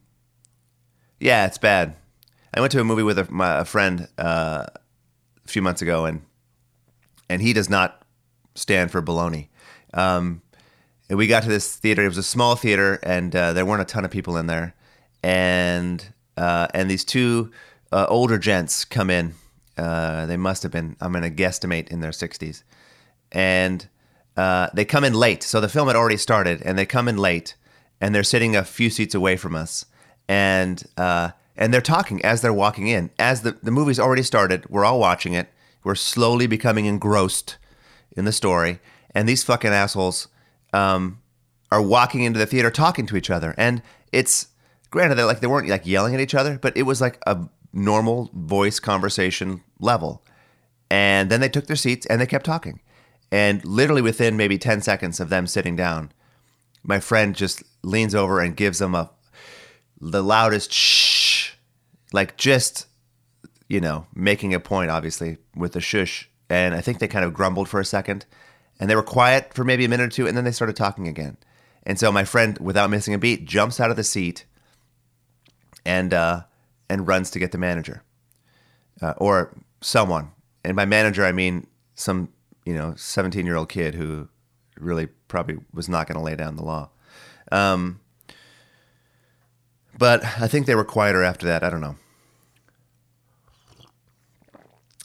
yeah, 1.21 1.45
it's 1.45 1.59
bad. 1.59 1.95
I 2.55 2.61
went 2.61 2.73
to 2.73 2.81
a 2.81 2.85
movie 2.85 3.03
with 3.03 3.19
a, 3.19 3.31
my, 3.31 3.59
a 3.59 3.65
friend 3.67 4.09
uh, 4.17 4.65
a 4.65 5.47
few 5.47 5.61
months 5.61 5.83
ago, 5.83 6.07
and 6.07 6.23
and 7.29 7.43
he 7.43 7.53
does 7.53 7.69
not 7.69 8.05
stand 8.55 8.91
for 8.91 9.03
baloney. 9.03 9.49
Um, 9.95 10.43
and 11.09 11.19
we 11.19 11.27
got 11.27 11.43
to 11.45 11.49
this 11.49 11.77
theater. 11.77 12.05
It 12.05 12.09
was 12.09 12.19
a 12.19 12.23
small 12.23 12.57
theater, 12.57 12.99
and 13.03 13.35
uh, 13.35 13.53
there 13.53 13.65
weren't 13.65 13.83
a 13.83 13.85
ton 13.85 14.05
of 14.05 14.11
people 14.11 14.37
in 14.37 14.47
there. 14.47 14.75
And 15.23 16.05
uh, 16.37 16.67
and 16.75 16.91
these 16.91 17.05
two 17.05 17.51
uh, 17.93 18.07
older 18.09 18.39
gents 18.39 18.85
come 18.85 19.11
in, 19.11 19.35
Uh, 19.77 20.27
they 20.27 20.37
must 20.37 20.63
have 20.63 20.73
been. 20.73 20.97
I'm 21.01 21.13
going 21.13 21.23
to 21.23 21.43
guesstimate 21.43 21.89
in 21.89 22.01
their 22.01 22.13
60s, 22.13 22.63
and 23.33 23.89
uh, 24.37 24.69
they 24.75 24.85
come 24.85 25.05
in 25.05 25.15
late. 25.15 25.43
So 25.43 25.61
the 25.61 25.69
film 25.69 25.89
had 25.89 25.97
already 25.97 26.17
started, 26.17 26.63
and 26.63 26.79
they 26.79 26.87
come 26.87 27.09
in 27.09 27.17
late, 27.19 27.57
and 28.01 28.15
they're 28.15 28.25
sitting 28.25 28.57
a 28.57 28.65
few 28.65 28.91
seats 28.91 29.15
away 29.15 29.37
from 29.37 29.55
us, 29.55 29.87
and 30.29 30.83
uh, 30.97 31.31
and 31.57 31.73
they're 31.73 31.81
talking 31.81 32.25
as 32.25 32.41
they're 32.41 32.53
walking 32.53 32.89
in. 32.89 33.11
As 33.19 33.43
the 33.43 33.53
the 33.63 33.71
movie's 33.71 34.01
already 34.01 34.23
started, 34.23 34.65
we're 34.71 34.85
all 34.85 34.99
watching 34.99 35.35
it. 35.35 35.49
We're 35.87 35.95
slowly 35.95 36.49
becoming 36.49 36.87
engrossed 36.87 37.59
in 38.17 38.25
the 38.25 38.33
story, 38.33 38.81
and 39.15 39.29
these 39.29 39.45
fucking 39.45 39.71
assholes 39.71 40.27
um, 40.73 41.21
are 41.71 41.81
walking 41.81 42.25
into 42.25 42.41
the 42.41 42.47
theater 42.47 42.73
talking 42.73 43.07
to 43.07 43.17
each 43.17 43.31
other, 43.31 43.55
and 43.57 43.83
it's 44.11 44.49
granted 44.91 45.15
that 45.15 45.27
like 45.27 45.39
they 45.39 45.47
weren't 45.47 45.69
like 45.69 45.87
yelling 45.87 46.13
at 46.13 46.19
each 46.19 46.35
other, 46.35 46.59
but 46.59 46.77
it 46.77 46.83
was 46.83 47.01
like 47.01 47.23
a 47.25 47.39
normal 47.73 48.33
voice 48.35 48.81
conversation 48.81 49.63
level. 49.79 50.25
And 50.91 51.31
then 51.31 51.41
they 51.41 51.49
took 51.49 51.69
their 51.69 51.77
seats 51.77 52.05
and 52.07 52.21
they 52.21 52.27
kept 52.27 52.47
talking. 52.47 52.81
And 53.31 53.65
literally 53.65 54.03
within 54.03 54.37
maybe 54.37 54.59
10 54.59 54.81
seconds 54.81 55.21
of 55.21 55.29
them 55.29 55.47
sitting 55.47 55.77
down, 55.77 56.11
my 56.83 56.99
friend 56.99 57.37
just 57.37 57.63
leans 57.85 58.13
over 58.13 58.41
and 58.41 58.57
gives 58.57 58.81
them 58.81 58.97
a 58.97 59.13
the 60.01 60.23
loudest 60.23 60.73
shh, 60.73 61.53
like 62.13 62.37
just 62.37 62.87
you 63.69 63.81
know, 63.81 64.07
making 64.15 64.55
a 64.55 64.61
point 64.61 64.91
obviously 64.91 65.39
with 65.55 65.73
the 65.73 65.81
shush. 65.81 66.29
And 66.49 66.75
I 66.75 66.81
think 66.81 66.99
they 66.99 67.09
kind 67.09 67.25
of 67.25 67.35
grumbled 67.35 67.69
for 67.69 67.81
a 67.81 67.85
second 67.85 68.27
and 68.79 68.89
they 68.89 68.97
were 68.97 69.03
quiet 69.03 69.53
for 69.55 69.65
maybe 69.65 69.85
a 69.85 69.89
minute 69.89 70.05
or 70.05 70.09
two 70.09 70.27
and 70.27 70.37
then 70.37 70.45
they 70.45 70.53
started 70.53 70.77
talking 70.77 71.09
again. 71.09 71.37
And 71.85 71.99
so 71.99 72.11
my 72.11 72.25
friend, 72.25 72.59
without 72.59 72.91
missing 72.91 73.15
a 73.15 73.19
beat, 73.19 73.45
jumps 73.45 73.81
out 73.81 73.91
of 73.91 73.97
the 73.97 74.05
seat 74.05 74.45
and 75.85 76.13
uh, 76.13 76.43
and 76.89 77.07
runs 77.07 77.31
to 77.31 77.39
get 77.39 77.53
the 77.53 77.59
manager 77.59 78.03
uh, 79.01 79.15
or 79.19 79.57
someone. 79.81 80.33
And 80.65 80.77
by 80.77 80.85
manager, 80.85 81.25
I 81.25 81.33
mean 81.33 81.67
some 81.95 82.31
you 82.65 82.75
know 82.75 82.95
17 82.97 83.47
year 83.47 83.57
old 83.57 83.69
kid 83.69 83.95
who 83.95 84.29
really 84.79 85.07
probably 85.29 85.59
was 85.73 85.89
not 85.89 86.07
going 86.07 86.19
to 86.19 86.25
lay 86.25 86.37
down 86.37 86.57
the 86.57 86.65
law. 86.65 86.91
Um, 87.53 88.01
but 89.99 90.25
I 90.25 90.49
think 90.49 90.67
they 90.67 90.75
were 90.75 90.85
quieter 90.85 91.23
after 91.23 91.47
that. 91.47 91.63
I 91.63 91.71
don't 91.71 91.81
know. 91.81 91.97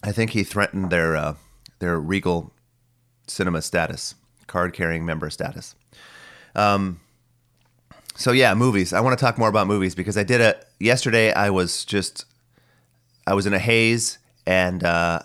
I 0.04 0.12
think 0.12 0.32
he 0.32 0.44
threatened 0.44 0.90
their 0.90 1.16
uh, 1.16 1.36
their 1.80 2.00
Regal 2.00 2.54
cinema 3.28 3.62
status, 3.62 4.16
card 4.48 4.74
carrying 4.74 5.06
member 5.06 5.30
status. 5.30 5.76
Um, 6.56 7.00
so 8.16 8.32
yeah, 8.32 8.54
movies. 8.54 8.94
I 8.94 9.00
want 9.02 9.18
to 9.18 9.24
talk 9.24 9.38
more 9.38 9.50
about 9.50 9.68
movies 9.68 9.96
because 9.96 10.18
I 10.18 10.24
did 10.24 10.42
a 10.42 10.56
yesterday. 10.80 11.32
I 11.34 11.50
was 11.50 11.86
just 11.86 12.26
I 13.26 13.34
was 13.34 13.46
in 13.46 13.54
a 13.54 13.60
haze, 13.60 14.18
and 14.46 14.84
uh, 14.84 15.20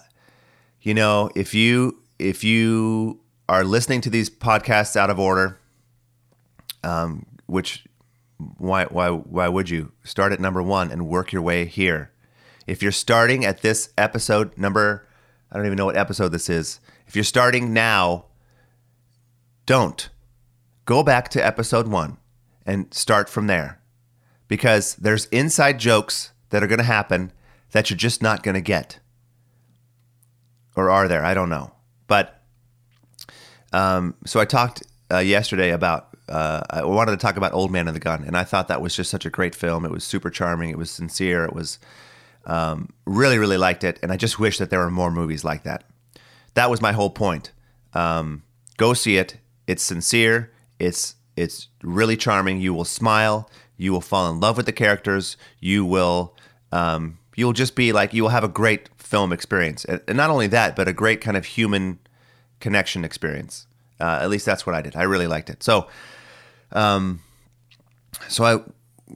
you 0.83 0.95
know, 0.95 1.31
if 1.35 1.55
you 1.55 1.99
if 2.19 2.45
you 2.45 3.21
are 3.49 3.65
listening 3.65 4.01
to 4.03 4.11
these 4.11 4.29
podcasts 4.29 4.97
out 4.97 5.11
of 5.11 5.19
order, 5.19 5.59
um, 6.85 7.27
which 7.47 7.85
why 8.59 8.85
why 8.85 9.09
why 9.09 9.49
would 9.49 9.71
you 9.71 9.93
start 10.05 10.33
at 10.33 10.41
number 10.41 10.63
one 10.63 10.91
and 10.91 11.09
work 11.09 11.33
your 11.33 11.43
way 11.43 11.65
here? 11.65 12.11
If 12.67 12.83
you're 12.83 12.93
starting 12.93 13.45
at 13.45 13.63
this 13.63 13.91
episode 13.97 14.57
number, 14.59 15.07
I 15.51 15.57
don't 15.57 15.67
even 15.67 15.77
know 15.77 15.87
what 15.87 15.97
episode 15.97 16.29
this 16.29 16.51
is. 16.51 16.81
If 17.07 17.15
you're 17.15 17.25
starting 17.25 17.73
now, 17.73 18.27
don't 19.67 20.09
go 20.85 21.03
back 21.03 21.29
to 21.31 21.45
episode 21.45 21.87
one 21.87 22.19
and 22.65 22.93
start 22.93 23.29
from 23.29 23.47
there 23.47 23.81
because 24.49 24.97
there's 24.97 25.27
inside 25.27 25.79
jokes 25.79 26.33
that 26.51 26.63
are 26.63 26.67
going 26.67 26.79
to 26.79 26.85
happen 26.85 27.33
that 27.73 27.91
you're 27.91 27.97
just 27.97 28.23
not 28.23 28.43
going 28.43 28.55
to 28.55 28.61
get. 28.61 28.99
Or 30.75 30.91
are 30.91 31.09
there? 31.09 31.25
I 31.25 31.35
don't 31.35 31.49
know. 31.49 31.73
But 32.07 32.43
um, 33.73 34.15
so 34.25 34.41
I 34.41 34.45
talked 34.45 34.83
uh, 35.11 35.19
yesterday 35.19 35.71
about, 35.71 36.17
uh, 36.29 36.63
I 36.71 36.85
wanted 36.85 37.13
to 37.13 37.17
talk 37.17 37.37
about 37.37 37.53
Old 37.53 37.71
Man 37.71 37.87
and 37.89 37.95
the 37.95 38.01
Gun, 38.01 38.25
and 38.25 38.37
I 38.37 38.45
thought 38.45 38.69
that 38.69 38.81
was 38.81 38.95
just 38.95 39.11
such 39.11 39.25
a 39.25 39.31
great 39.31 39.55
film. 39.55 39.85
It 39.85 39.91
was 39.91 40.05
super 40.05 40.31
charming, 40.31 40.71
it 40.71 40.79
was 40.79 40.91
sincere, 40.91 41.45
it 41.45 41.53
was 41.53 41.79
um, 42.47 42.91
really, 43.05 43.39
really 43.39 43.59
liked 43.59 43.85
it, 43.85 43.99
and 44.03 44.13
I 44.13 44.17
just 44.17 44.39
wish 44.39 44.59
that 44.59 44.71
there 44.71 44.81
were 44.81 44.91
more 44.91 45.11
movies 45.11 45.45
like 45.45 45.65
that. 45.65 45.85
That 46.55 46.71
was 46.71 46.81
my 46.81 46.93
whole 46.93 47.11
point. 47.11 47.53
Um, 47.93 48.43
go 48.77 48.95
see 48.95 49.17
it. 49.17 49.37
It's 49.67 49.83
sincere. 49.83 50.53
It's 50.79 51.17
it's 51.37 51.69
really 51.83 52.17
charming. 52.17 52.61
You 52.61 52.73
will 52.73 52.85
smile. 52.85 53.51
You 53.77 53.93
will 53.93 54.01
fall 54.01 54.31
in 54.31 54.41
love 54.41 54.57
with 54.57 54.67
the 54.67 54.73
characters. 54.73 55.37
You 55.61 55.85
will 55.85 56.35
um, 56.73 57.19
you 57.35 57.47
will 57.47 57.53
just 57.53 57.75
be 57.75 57.93
like 57.93 58.15
you 58.15 58.23
will 58.23 58.31
have 58.31 58.45
a 58.45 58.49
great 58.49 58.89
film 58.97 59.33
experience, 59.33 59.85
and, 59.85 60.01
and 60.09 60.17
not 60.17 60.31
only 60.31 60.47
that, 60.49 60.77
but 60.77 60.89
a 60.89 60.93
great 60.93 61.21
kind 61.21 61.37
of 61.37 61.45
human 61.45 61.99
connection 62.61 63.05
experience. 63.05 63.67
Uh, 64.01 64.19
at 64.23 64.31
least 64.31 64.47
that's 64.47 64.67
what 64.67 64.75
I 64.75 64.83
did. 64.83 64.95
I 64.95 65.03
really 65.03 65.27
liked 65.27 65.51
it. 65.51 65.63
So, 65.63 65.89
um, 66.73 67.21
so 68.29 68.45
I 68.45 68.61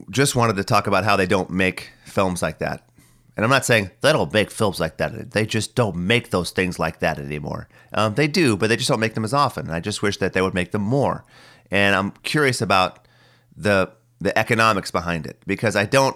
just 0.09 0.35
wanted 0.35 0.55
to 0.57 0.63
talk 0.63 0.87
about 0.87 1.03
how 1.03 1.15
they 1.15 1.27
don't 1.27 1.49
make 1.49 1.91
films 2.05 2.41
like 2.41 2.59
that. 2.59 2.87
And 3.35 3.45
I'm 3.45 3.49
not 3.49 3.65
saying 3.65 3.91
they 4.01 4.11
don't 4.11 4.33
make 4.33 4.51
films 4.51 4.79
like 4.79 4.97
that. 4.97 5.31
They 5.31 5.45
just 5.45 5.73
don't 5.73 5.95
make 5.95 6.31
those 6.31 6.51
things 6.51 6.79
like 6.79 6.99
that 6.99 7.17
anymore. 7.17 7.69
Um, 7.93 8.15
they 8.15 8.27
do, 8.27 8.57
but 8.57 8.67
they 8.67 8.75
just 8.75 8.89
don't 8.89 8.99
make 8.99 9.13
them 9.13 9.23
as 9.23 9.33
often. 9.33 9.69
I 9.69 9.79
just 9.79 10.01
wish 10.01 10.17
that 10.17 10.33
they 10.33 10.41
would 10.41 10.53
make 10.53 10.71
them 10.71 10.81
more. 10.81 11.23
And 11.69 11.95
I'm 11.95 12.11
curious 12.23 12.61
about 12.61 13.07
the 13.55 13.91
the 14.19 14.37
economics 14.37 14.91
behind 14.91 15.25
it 15.25 15.41
because 15.47 15.75
I 15.75 15.85
don't 15.85 16.15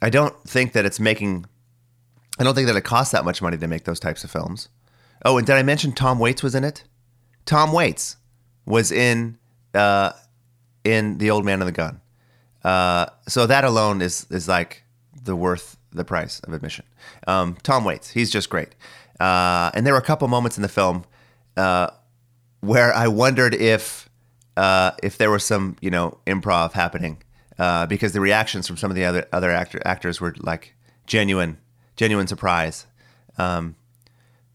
I 0.00 0.10
don't 0.10 0.34
think 0.44 0.72
that 0.72 0.86
it's 0.86 1.00
making 1.00 1.44
I 2.38 2.44
don't 2.44 2.54
think 2.54 2.68
that 2.68 2.76
it 2.76 2.82
costs 2.82 3.12
that 3.12 3.24
much 3.24 3.42
money 3.42 3.58
to 3.58 3.66
make 3.66 3.84
those 3.84 4.00
types 4.00 4.22
of 4.22 4.30
films. 4.30 4.68
Oh, 5.24 5.38
and 5.38 5.46
did 5.46 5.56
I 5.56 5.62
mention 5.62 5.92
Tom 5.92 6.20
Waits 6.20 6.42
was 6.42 6.54
in 6.54 6.62
it? 6.62 6.84
Tom 7.44 7.72
Waits 7.72 8.16
was 8.64 8.92
in 8.92 9.38
uh, 9.74 10.12
in 10.84 11.18
The 11.18 11.30
Old 11.30 11.44
Man 11.44 11.60
and 11.60 11.68
the 11.68 11.72
Gun. 11.72 12.00
Uh, 12.62 13.06
so 13.26 13.46
that 13.46 13.64
alone 13.64 14.00
is 14.00 14.26
is 14.30 14.46
like 14.46 14.84
the 15.24 15.36
worth 15.36 15.76
the 15.92 16.04
price 16.04 16.40
of 16.40 16.52
admission. 16.52 16.84
Um, 17.26 17.56
Tom 17.62 17.84
Waits, 17.84 18.10
he's 18.10 18.30
just 18.30 18.50
great. 18.50 18.74
Uh, 19.20 19.70
and 19.74 19.86
there 19.86 19.94
were 19.94 19.98
a 19.98 20.04
couple 20.04 20.28
moments 20.28 20.56
in 20.56 20.62
the 20.62 20.68
film 20.68 21.04
uh, 21.56 21.90
where 22.60 22.94
I 22.94 23.08
wondered 23.08 23.54
if 23.54 24.08
uh, 24.56 24.92
if 25.02 25.18
there 25.18 25.30
was 25.30 25.44
some 25.44 25.76
you 25.80 25.90
know 25.90 26.18
improv 26.26 26.72
happening 26.72 27.22
uh, 27.58 27.86
because 27.86 28.12
the 28.12 28.20
reactions 28.20 28.66
from 28.66 28.76
some 28.76 28.90
of 28.90 28.96
the 28.96 29.04
other 29.04 29.26
other 29.32 29.50
actor, 29.50 29.80
actors 29.84 30.20
were 30.20 30.34
like 30.38 30.74
genuine 31.06 31.58
genuine 31.96 32.26
surprise. 32.26 32.86
Um, 33.38 33.76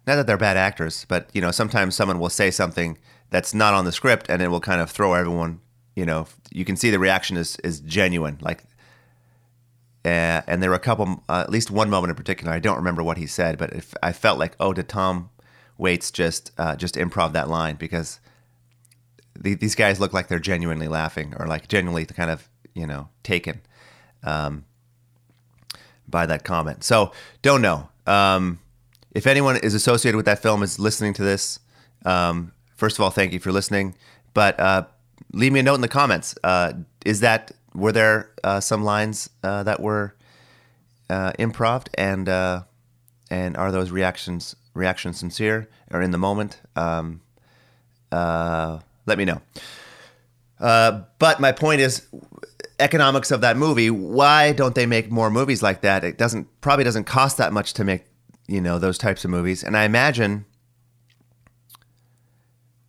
not 0.06 0.16
that 0.16 0.28
they're 0.28 0.38
bad 0.38 0.58
actors, 0.58 1.06
but 1.08 1.30
you 1.34 1.42
know 1.42 1.52
sometimes 1.52 1.96
someone 1.96 2.20
will 2.20 2.30
say 2.30 2.52
something 2.52 2.98
that's 3.30 3.54
not 3.54 3.74
on 3.74 3.86
the 3.86 3.92
script 3.92 4.28
and 4.30 4.42
it 4.42 4.50
will 4.50 4.62
kind 4.62 4.82
of 4.82 4.90
throw 4.90 5.14
everyone. 5.14 5.60
You 5.96 6.06
know, 6.06 6.28
you 6.52 6.66
can 6.66 6.76
see 6.76 6.90
the 6.90 7.00
reaction 7.00 7.38
is 7.38 7.58
is 7.64 7.80
genuine. 7.82 8.38
Like 8.42 8.64
uh, 10.06 10.42
and 10.48 10.62
there 10.62 10.70
were 10.70 10.76
a 10.76 10.80
couple, 10.80 11.24
uh, 11.30 11.42
at 11.42 11.50
least 11.50 11.72
one 11.72 11.90
moment 11.90 12.10
in 12.10 12.16
particular. 12.16 12.52
I 12.52 12.60
don't 12.60 12.76
remember 12.76 13.04
what 13.04 13.18
he 13.18 13.26
said, 13.26 13.58
but 13.58 13.74
if, 13.74 13.94
I 14.04 14.12
felt 14.12 14.38
like, 14.38 14.56
oh, 14.60 14.74
did 14.74 14.90
Tom 14.90 15.30
Waits 15.78 16.12
just 16.12 16.52
uh, 16.58 16.76
just 16.76 16.96
improv 16.96 17.34
that 17.34 17.50
line 17.50 17.76
because 17.76 18.20
the, 19.40 19.56
these 19.56 19.76
guys 19.76 20.00
look 20.00 20.14
like 20.14 20.28
they're 20.28 20.40
genuinely 20.40 20.88
laughing 20.88 21.34
or 21.40 21.48
like 21.48 21.68
genuinely 21.68 22.06
kind 22.06 22.30
of 22.30 22.48
you 22.76 22.86
know 22.86 23.10
taken 23.24 23.62
um, 24.24 24.66
by 26.08 26.26
that 26.26 26.44
comment. 26.44 26.84
So 26.84 27.12
don't 27.42 27.62
know. 27.62 27.90
Um, 28.06 28.60
if 29.12 29.26
anyone 29.26 29.58
is 29.58 29.74
associated 29.74 30.16
with 30.16 30.26
that 30.26 30.42
film 30.42 30.62
is 30.62 30.80
listening 30.80 31.14
to 31.16 31.24
this, 31.24 31.60
um, 32.06 32.52
first 32.76 32.98
of 32.98 33.04
all, 33.04 33.10
thank 33.10 33.34
you 33.34 33.40
for 33.40 33.52
listening. 33.52 33.96
But 34.34 34.60
uh, 34.60 34.86
leave 35.32 35.54
me 35.54 35.60
a 35.60 35.64
note 35.64 35.76
in 35.76 35.82
the 35.82 35.88
comments. 35.88 36.36
Uh, 36.44 36.74
is 37.06 37.20
that 37.22 37.52
were 37.76 37.92
there 37.92 38.32
uh, 38.44 38.60
some 38.60 38.84
lines 38.84 39.30
uh, 39.44 39.64
that 39.64 39.80
were 39.80 40.16
uh, 41.10 41.32
improv 41.34 41.88
and 41.96 42.30
uh, 42.30 42.64
and 43.30 43.58
are 43.58 43.72
those 43.72 43.92
reactions 43.92 44.56
reactions 44.74 45.20
sincere 45.20 45.70
or 45.92 46.02
in 46.02 46.12
the 46.12 46.18
moment? 46.18 46.62
Um, 46.76 47.22
uh, 48.12 48.80
let 49.06 49.18
me 49.18 49.26
know. 49.26 49.42
Uh, 50.60 51.04
but 51.20 51.40
my 51.40 51.52
point 51.52 51.82
is 51.82 52.08
economics 52.80 53.32
of 53.32 53.42
that 53.42 53.58
movie. 53.58 53.90
Why 53.90 54.54
don't 54.54 54.76
they 54.76 54.86
make 54.86 55.12
more 55.12 55.30
movies 55.30 55.62
like 55.62 55.82
that? 55.82 56.04
It 56.04 56.18
doesn't 56.18 56.48
probably 56.62 56.84
doesn't 56.84 57.06
cost 57.06 57.38
that 57.38 57.54
much 57.54 57.74
to 57.74 57.84
make 57.84 58.06
you 58.48 58.62
know 58.62 58.80
those 58.80 58.98
types 58.98 59.26
of 59.26 59.32
movies, 59.32 59.64
and 59.64 59.76
I 59.76 59.84
imagine 59.84 60.46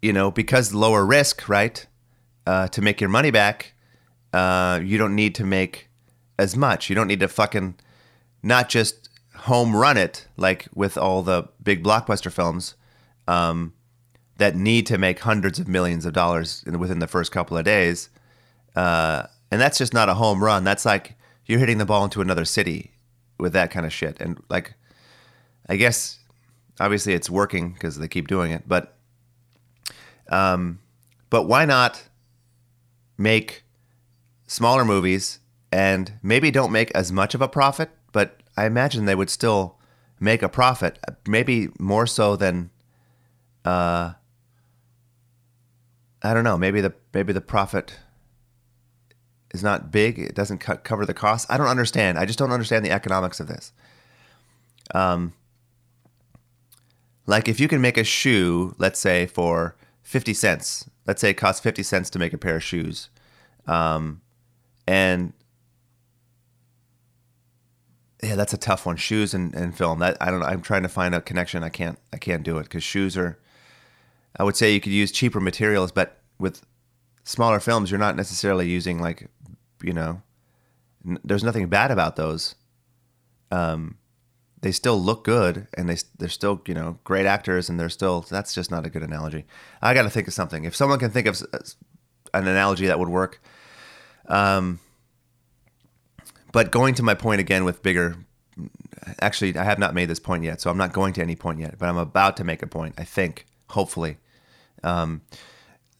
you 0.02 0.12
know 0.12 0.30
because 0.30 0.74
lower 0.74 1.04
risk, 1.04 1.48
right? 1.48 1.86
to 2.46 2.82
make 2.82 3.00
your 3.00 3.08
money 3.08 3.30
back, 3.30 3.73
uh, 4.34 4.80
you 4.82 4.98
don't 4.98 5.14
need 5.14 5.34
to 5.36 5.44
make 5.44 5.88
as 6.38 6.56
much. 6.56 6.90
You 6.90 6.96
don't 6.96 7.06
need 7.06 7.20
to 7.20 7.28
fucking 7.28 7.76
not 8.42 8.68
just 8.68 9.08
home 9.36 9.76
run 9.76 9.96
it 9.96 10.26
like 10.36 10.66
with 10.74 10.98
all 10.98 11.22
the 11.22 11.48
big 11.62 11.84
blockbuster 11.84 12.32
films 12.32 12.74
um, 13.28 13.72
that 14.38 14.56
need 14.56 14.86
to 14.86 14.98
make 14.98 15.20
hundreds 15.20 15.60
of 15.60 15.68
millions 15.68 16.04
of 16.04 16.12
dollars 16.12 16.64
in, 16.66 16.80
within 16.80 16.98
the 16.98 17.06
first 17.06 17.30
couple 17.30 17.56
of 17.56 17.64
days. 17.64 18.08
Uh, 18.74 19.22
and 19.52 19.60
that's 19.60 19.78
just 19.78 19.94
not 19.94 20.08
a 20.08 20.14
home 20.14 20.42
run. 20.42 20.64
That's 20.64 20.84
like 20.84 21.14
you're 21.46 21.60
hitting 21.60 21.78
the 21.78 21.86
ball 21.86 22.02
into 22.02 22.20
another 22.20 22.44
city 22.44 22.90
with 23.38 23.52
that 23.52 23.70
kind 23.70 23.86
of 23.86 23.92
shit. 23.92 24.20
And 24.20 24.42
like, 24.48 24.74
I 25.68 25.76
guess 25.76 26.18
obviously 26.80 27.12
it's 27.12 27.30
working 27.30 27.72
because 27.72 27.98
they 27.98 28.08
keep 28.08 28.26
doing 28.26 28.50
it, 28.50 28.64
but 28.66 28.96
um, 30.28 30.80
but 31.30 31.44
why 31.44 31.66
not 31.66 32.08
make 33.16 33.63
smaller 34.46 34.84
movies 34.84 35.40
and 35.72 36.12
maybe 36.22 36.50
don't 36.50 36.72
make 36.72 36.90
as 36.92 37.10
much 37.10 37.34
of 37.34 37.42
a 37.42 37.48
profit, 37.48 37.90
but 38.12 38.40
I 38.56 38.66
imagine 38.66 39.04
they 39.04 39.14
would 39.14 39.30
still 39.30 39.76
make 40.20 40.42
a 40.42 40.48
profit, 40.48 40.98
maybe 41.26 41.68
more 41.78 42.06
so 42.06 42.36
than 42.36 42.70
uh, 43.64 44.12
I 46.22 46.34
don't 46.34 46.44
know, 46.44 46.56
maybe 46.56 46.80
the 46.80 46.94
maybe 47.12 47.32
the 47.32 47.40
profit 47.40 47.98
is 49.52 49.62
not 49.62 49.90
big, 49.90 50.18
it 50.18 50.34
doesn't 50.34 50.58
co- 50.58 50.76
cover 50.76 51.06
the 51.06 51.14
cost. 51.14 51.46
I 51.50 51.56
don't 51.56 51.66
understand. 51.66 52.18
I 52.18 52.24
just 52.24 52.38
don't 52.38 52.52
understand 52.52 52.84
the 52.84 52.90
economics 52.90 53.40
of 53.40 53.48
this. 53.48 53.72
Um 54.94 55.32
like 57.26 57.48
if 57.48 57.58
you 57.58 57.68
can 57.68 57.80
make 57.80 57.96
a 57.96 58.04
shoe, 58.04 58.74
let's 58.78 59.00
say 59.00 59.26
for 59.26 59.76
50 60.02 60.34
cents, 60.34 60.88
let's 61.06 61.20
say 61.20 61.30
it 61.30 61.34
costs 61.34 61.60
50 61.60 61.82
cents 61.82 62.10
to 62.10 62.18
make 62.18 62.32
a 62.32 62.38
pair 62.38 62.56
of 62.56 62.62
shoes. 62.62 63.08
Um, 63.66 64.20
and 64.86 65.32
yeah, 68.24 68.36
that's 68.36 68.54
a 68.54 68.58
tough 68.58 68.86
one. 68.86 68.96
Shoes 68.96 69.34
and, 69.34 69.54
and 69.54 69.76
film. 69.76 69.98
That 69.98 70.16
I 70.20 70.30
don't 70.30 70.40
know. 70.40 70.46
I'm 70.46 70.62
trying 70.62 70.82
to 70.82 70.88
find 70.88 71.14
a 71.14 71.20
connection. 71.20 71.62
I 71.62 71.68
can't. 71.68 71.98
I 72.12 72.16
can't 72.16 72.42
do 72.42 72.58
it 72.58 72.64
because 72.64 72.82
shoes 72.82 73.16
are. 73.16 73.38
I 74.36 74.44
would 74.44 74.56
say 74.56 74.72
you 74.72 74.80
could 74.80 74.92
use 74.92 75.12
cheaper 75.12 75.40
materials, 75.40 75.92
but 75.92 76.20
with 76.38 76.62
smaller 77.22 77.60
films, 77.60 77.90
you're 77.90 78.00
not 78.00 78.16
necessarily 78.16 78.68
using 78.68 79.00
like, 79.00 79.28
you 79.82 79.92
know, 79.92 80.22
n- 81.06 81.20
there's 81.22 81.44
nothing 81.44 81.68
bad 81.68 81.90
about 81.90 82.16
those. 82.16 82.56
Um, 83.52 83.98
they 84.62 84.72
still 84.72 85.00
look 85.00 85.24
good, 85.24 85.68
and 85.74 85.88
they 85.88 85.96
they're 86.18 86.28
still 86.28 86.62
you 86.66 86.74
know 86.74 86.98
great 87.04 87.26
actors, 87.26 87.68
and 87.68 87.78
they're 87.78 87.90
still. 87.90 88.22
That's 88.22 88.54
just 88.54 88.70
not 88.70 88.86
a 88.86 88.90
good 88.90 89.02
analogy. 89.02 89.44
I 89.82 89.92
got 89.92 90.02
to 90.02 90.10
think 90.10 90.28
of 90.28 90.34
something. 90.34 90.64
If 90.64 90.74
someone 90.74 90.98
can 90.98 91.10
think 91.10 91.26
of 91.26 91.42
an 92.32 92.48
analogy 92.48 92.86
that 92.86 92.98
would 92.98 93.08
work. 93.08 93.40
Um, 94.26 94.80
but 96.52 96.70
going 96.70 96.94
to 96.94 97.02
my 97.02 97.14
point 97.14 97.40
again 97.40 97.64
with 97.64 97.82
bigger, 97.82 98.16
actually, 99.20 99.56
I 99.56 99.64
have 99.64 99.78
not 99.78 99.94
made 99.94 100.06
this 100.06 100.20
point 100.20 100.44
yet, 100.44 100.60
so 100.60 100.70
I'm 100.70 100.78
not 100.78 100.92
going 100.92 101.12
to 101.14 101.22
any 101.22 101.36
point 101.36 101.60
yet, 101.60 101.78
but 101.78 101.88
I'm 101.88 101.96
about 101.96 102.36
to 102.38 102.44
make 102.44 102.62
a 102.62 102.66
point, 102.66 102.94
I 102.96 103.04
think, 103.04 103.46
hopefully. 103.70 104.18
Um, 104.82 105.22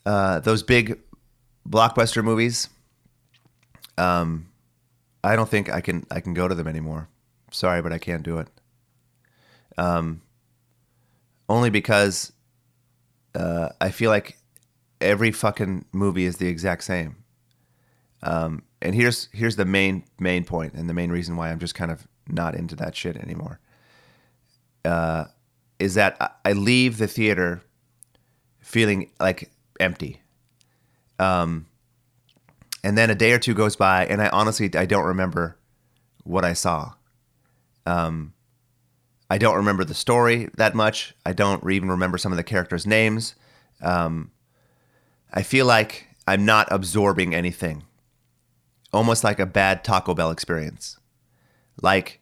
uh, 0.06 0.40
those 0.40 0.62
big 0.62 1.00
blockbuster 1.68 2.22
movies, 2.22 2.68
um, 3.98 4.48
I 5.22 5.36
don't 5.36 5.48
think 5.48 5.72
I 5.72 5.80
can 5.80 6.06
I 6.10 6.20
can 6.20 6.34
go 6.34 6.48
to 6.48 6.54
them 6.54 6.68
anymore. 6.68 7.08
Sorry, 7.50 7.80
but 7.80 7.92
I 7.92 7.98
can't 7.98 8.22
do 8.22 8.38
it. 8.38 8.48
Um, 9.78 10.20
only 11.48 11.70
because 11.70 12.32
uh, 13.34 13.70
I 13.80 13.90
feel 13.90 14.10
like 14.10 14.38
every 15.00 15.32
fucking 15.32 15.86
movie 15.92 16.26
is 16.26 16.36
the 16.36 16.46
exact 16.46 16.84
same. 16.84 17.23
Um, 18.24 18.62
and 18.80 18.94
here's 18.94 19.28
here's 19.32 19.56
the 19.56 19.64
main 19.64 20.04
main 20.18 20.44
point 20.44 20.74
and 20.74 20.88
the 20.88 20.94
main 20.94 21.12
reason 21.12 21.36
why 21.36 21.50
I'm 21.50 21.58
just 21.58 21.74
kind 21.74 21.90
of 21.90 22.08
not 22.26 22.54
into 22.54 22.74
that 22.76 22.96
shit 22.96 23.16
anymore. 23.16 23.60
Uh, 24.84 25.26
is 25.78 25.94
that 25.94 26.38
I- 26.44 26.52
leave 26.52 26.98
the 26.98 27.06
theater 27.06 27.62
feeling 28.60 29.10
like 29.20 29.50
empty. 29.78 30.22
Um, 31.18 31.66
and 32.82 32.98
then 32.98 33.10
a 33.10 33.14
day 33.14 33.32
or 33.32 33.38
two 33.38 33.54
goes 33.54 33.76
by, 33.76 34.06
and 34.06 34.20
I 34.20 34.28
honestly 34.28 34.70
I 34.74 34.86
don't 34.86 35.04
remember 35.04 35.56
what 36.24 36.44
I 36.44 36.54
saw. 36.54 36.92
Um, 37.86 38.32
I 39.30 39.38
don't 39.38 39.56
remember 39.56 39.84
the 39.84 39.94
story 39.94 40.48
that 40.56 40.74
much. 40.74 41.14
I 41.24 41.32
don't 41.32 41.68
even 41.70 41.90
remember 41.90 42.18
some 42.18 42.32
of 42.32 42.36
the 42.36 42.44
characters' 42.44 42.86
names. 42.86 43.34
Um, 43.82 44.30
I 45.32 45.42
feel 45.42 45.66
like 45.66 46.08
I'm 46.26 46.44
not 46.44 46.68
absorbing 46.70 47.34
anything. 47.34 47.84
Almost 48.94 49.24
like 49.24 49.38
a 49.38 49.46
bad 49.46 49.84
Taco 49.84 50.14
Bell 50.14 50.30
experience. 50.30 50.98
Like 51.82 52.20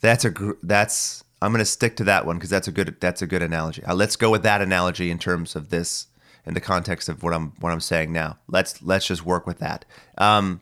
that's 0.00 0.24
a 0.24 0.30
gr- 0.30 0.52
that's 0.62 1.24
I'm 1.40 1.52
going 1.52 1.60
to 1.60 1.64
stick 1.64 1.96
to 1.96 2.04
that 2.04 2.26
one 2.26 2.36
because 2.36 2.50
that's 2.50 2.68
a 2.68 2.72
good 2.72 2.96
that's 3.00 3.22
a 3.22 3.26
good 3.26 3.42
analogy. 3.42 3.84
Uh, 3.84 3.94
let's 3.94 4.16
go 4.16 4.30
with 4.30 4.42
that 4.42 4.60
analogy 4.60 5.10
in 5.10 5.18
terms 5.18 5.56
of 5.56 5.70
this 5.70 6.08
in 6.44 6.54
the 6.54 6.60
context 6.60 7.08
of 7.08 7.22
what 7.22 7.32
I'm 7.32 7.52
what 7.60 7.72
I'm 7.72 7.80
saying 7.80 8.12
now. 8.12 8.38
Let's 8.48 8.82
let's 8.82 9.06
just 9.06 9.24
work 9.24 9.46
with 9.46 9.58
that. 9.58 9.84
Um, 10.16 10.60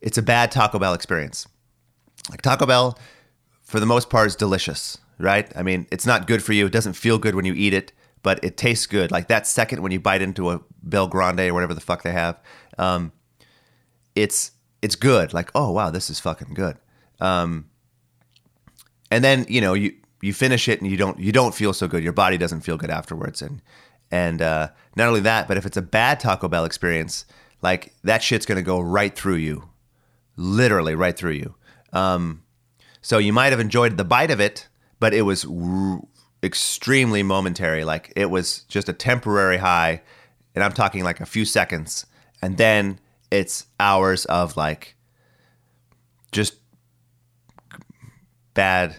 it's 0.00 0.18
a 0.18 0.22
bad 0.22 0.50
Taco 0.50 0.78
Bell 0.78 0.94
experience. 0.94 1.46
Like 2.30 2.42
Taco 2.42 2.66
Bell, 2.66 2.98
for 3.62 3.80
the 3.80 3.86
most 3.86 4.10
part, 4.10 4.26
is 4.26 4.36
delicious, 4.36 4.98
right? 5.18 5.50
I 5.56 5.62
mean, 5.62 5.86
it's 5.90 6.06
not 6.06 6.26
good 6.26 6.42
for 6.42 6.52
you. 6.52 6.66
It 6.66 6.72
doesn't 6.72 6.94
feel 6.94 7.18
good 7.18 7.34
when 7.34 7.44
you 7.44 7.54
eat 7.54 7.72
it, 7.72 7.92
but 8.22 8.42
it 8.44 8.56
tastes 8.56 8.86
good. 8.86 9.10
Like 9.10 9.28
that 9.28 9.46
second 9.46 9.82
when 9.82 9.92
you 9.92 10.00
bite 10.00 10.22
into 10.22 10.50
a 10.50 10.60
Bel 10.82 11.08
Grande 11.08 11.40
or 11.40 11.54
whatever 11.54 11.74
the 11.74 11.80
fuck 11.80 12.02
they 12.02 12.12
have, 12.12 12.38
um, 12.78 13.12
it's 14.14 14.52
it's 14.82 14.96
good. 14.96 15.32
Like, 15.32 15.50
oh 15.54 15.70
wow, 15.70 15.90
this 15.90 16.10
is 16.10 16.20
fucking 16.20 16.54
good. 16.54 16.76
Um, 17.20 17.66
and 19.10 19.22
then 19.22 19.46
you 19.48 19.60
know 19.60 19.74
you 19.74 19.94
you 20.20 20.32
finish 20.32 20.68
it 20.68 20.80
and 20.80 20.90
you 20.90 20.96
don't 20.96 21.18
you 21.18 21.32
don't 21.32 21.54
feel 21.54 21.72
so 21.72 21.88
good. 21.88 22.02
Your 22.02 22.12
body 22.12 22.38
doesn't 22.38 22.60
feel 22.60 22.76
good 22.76 22.90
afterwards. 22.90 23.42
And 23.42 23.62
and 24.10 24.42
uh, 24.42 24.68
not 24.96 25.08
only 25.08 25.20
that, 25.20 25.48
but 25.48 25.56
if 25.56 25.66
it's 25.66 25.76
a 25.76 25.82
bad 25.82 26.20
Taco 26.20 26.48
Bell 26.48 26.64
experience, 26.64 27.24
like 27.62 27.94
that 28.04 28.22
shit's 28.22 28.46
gonna 28.46 28.62
go 28.62 28.80
right 28.80 29.14
through 29.14 29.36
you, 29.36 29.68
literally 30.36 30.94
right 30.94 31.16
through 31.16 31.32
you. 31.32 31.54
Um, 31.92 32.42
so 33.02 33.18
you 33.18 33.32
might 33.32 33.50
have 33.50 33.60
enjoyed 33.60 33.96
the 33.96 34.04
bite 34.04 34.30
of 34.30 34.40
it, 34.40 34.68
but 34.98 35.14
it 35.14 35.22
was 35.22 35.44
r- 35.44 36.00
extremely 36.42 37.22
momentary. 37.22 37.84
Like 37.84 38.12
it 38.16 38.30
was 38.30 38.60
just 38.68 38.88
a 38.88 38.92
temporary 38.92 39.58
high, 39.58 40.02
and 40.54 40.62
I'm 40.62 40.72
talking 40.72 41.04
like 41.04 41.20
a 41.20 41.26
few 41.26 41.44
seconds, 41.44 42.06
and 42.42 42.56
then 42.56 42.98
it's 43.30 43.66
hours 43.78 44.24
of 44.26 44.56
like 44.56 44.96
just 46.32 46.54
bad, 48.54 48.96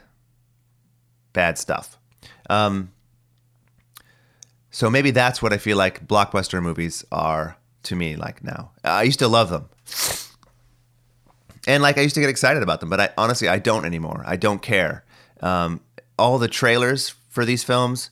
bad 1.33 1.57
stuff. 1.57 1.97
Um, 2.49 2.91
so 4.69 4.89
maybe 4.89 5.11
that's 5.11 5.41
what 5.41 5.53
I 5.53 5.57
feel 5.57 5.77
like 5.77 6.07
blockbuster 6.07 6.61
movies 6.61 7.05
are 7.11 7.57
to 7.83 7.95
me 7.95 8.15
like 8.15 8.43
now. 8.43 8.71
I 8.83 9.03
used 9.03 9.19
to 9.19 9.27
love 9.27 9.49
them. 9.49 9.69
And 11.67 11.83
like 11.83 11.97
I 11.97 12.01
used 12.01 12.15
to 12.15 12.21
get 12.21 12.29
excited 12.29 12.63
about 12.63 12.79
them, 12.79 12.89
but 12.89 12.99
I 12.99 13.09
honestly 13.17 13.47
I 13.47 13.59
don't 13.59 13.85
anymore. 13.85 14.23
I 14.25 14.35
don't 14.35 14.61
care. 14.61 15.03
Um, 15.41 15.81
all 16.17 16.37
the 16.37 16.47
trailers 16.47 17.09
for 17.29 17.45
these 17.45 17.63
films 17.63 18.09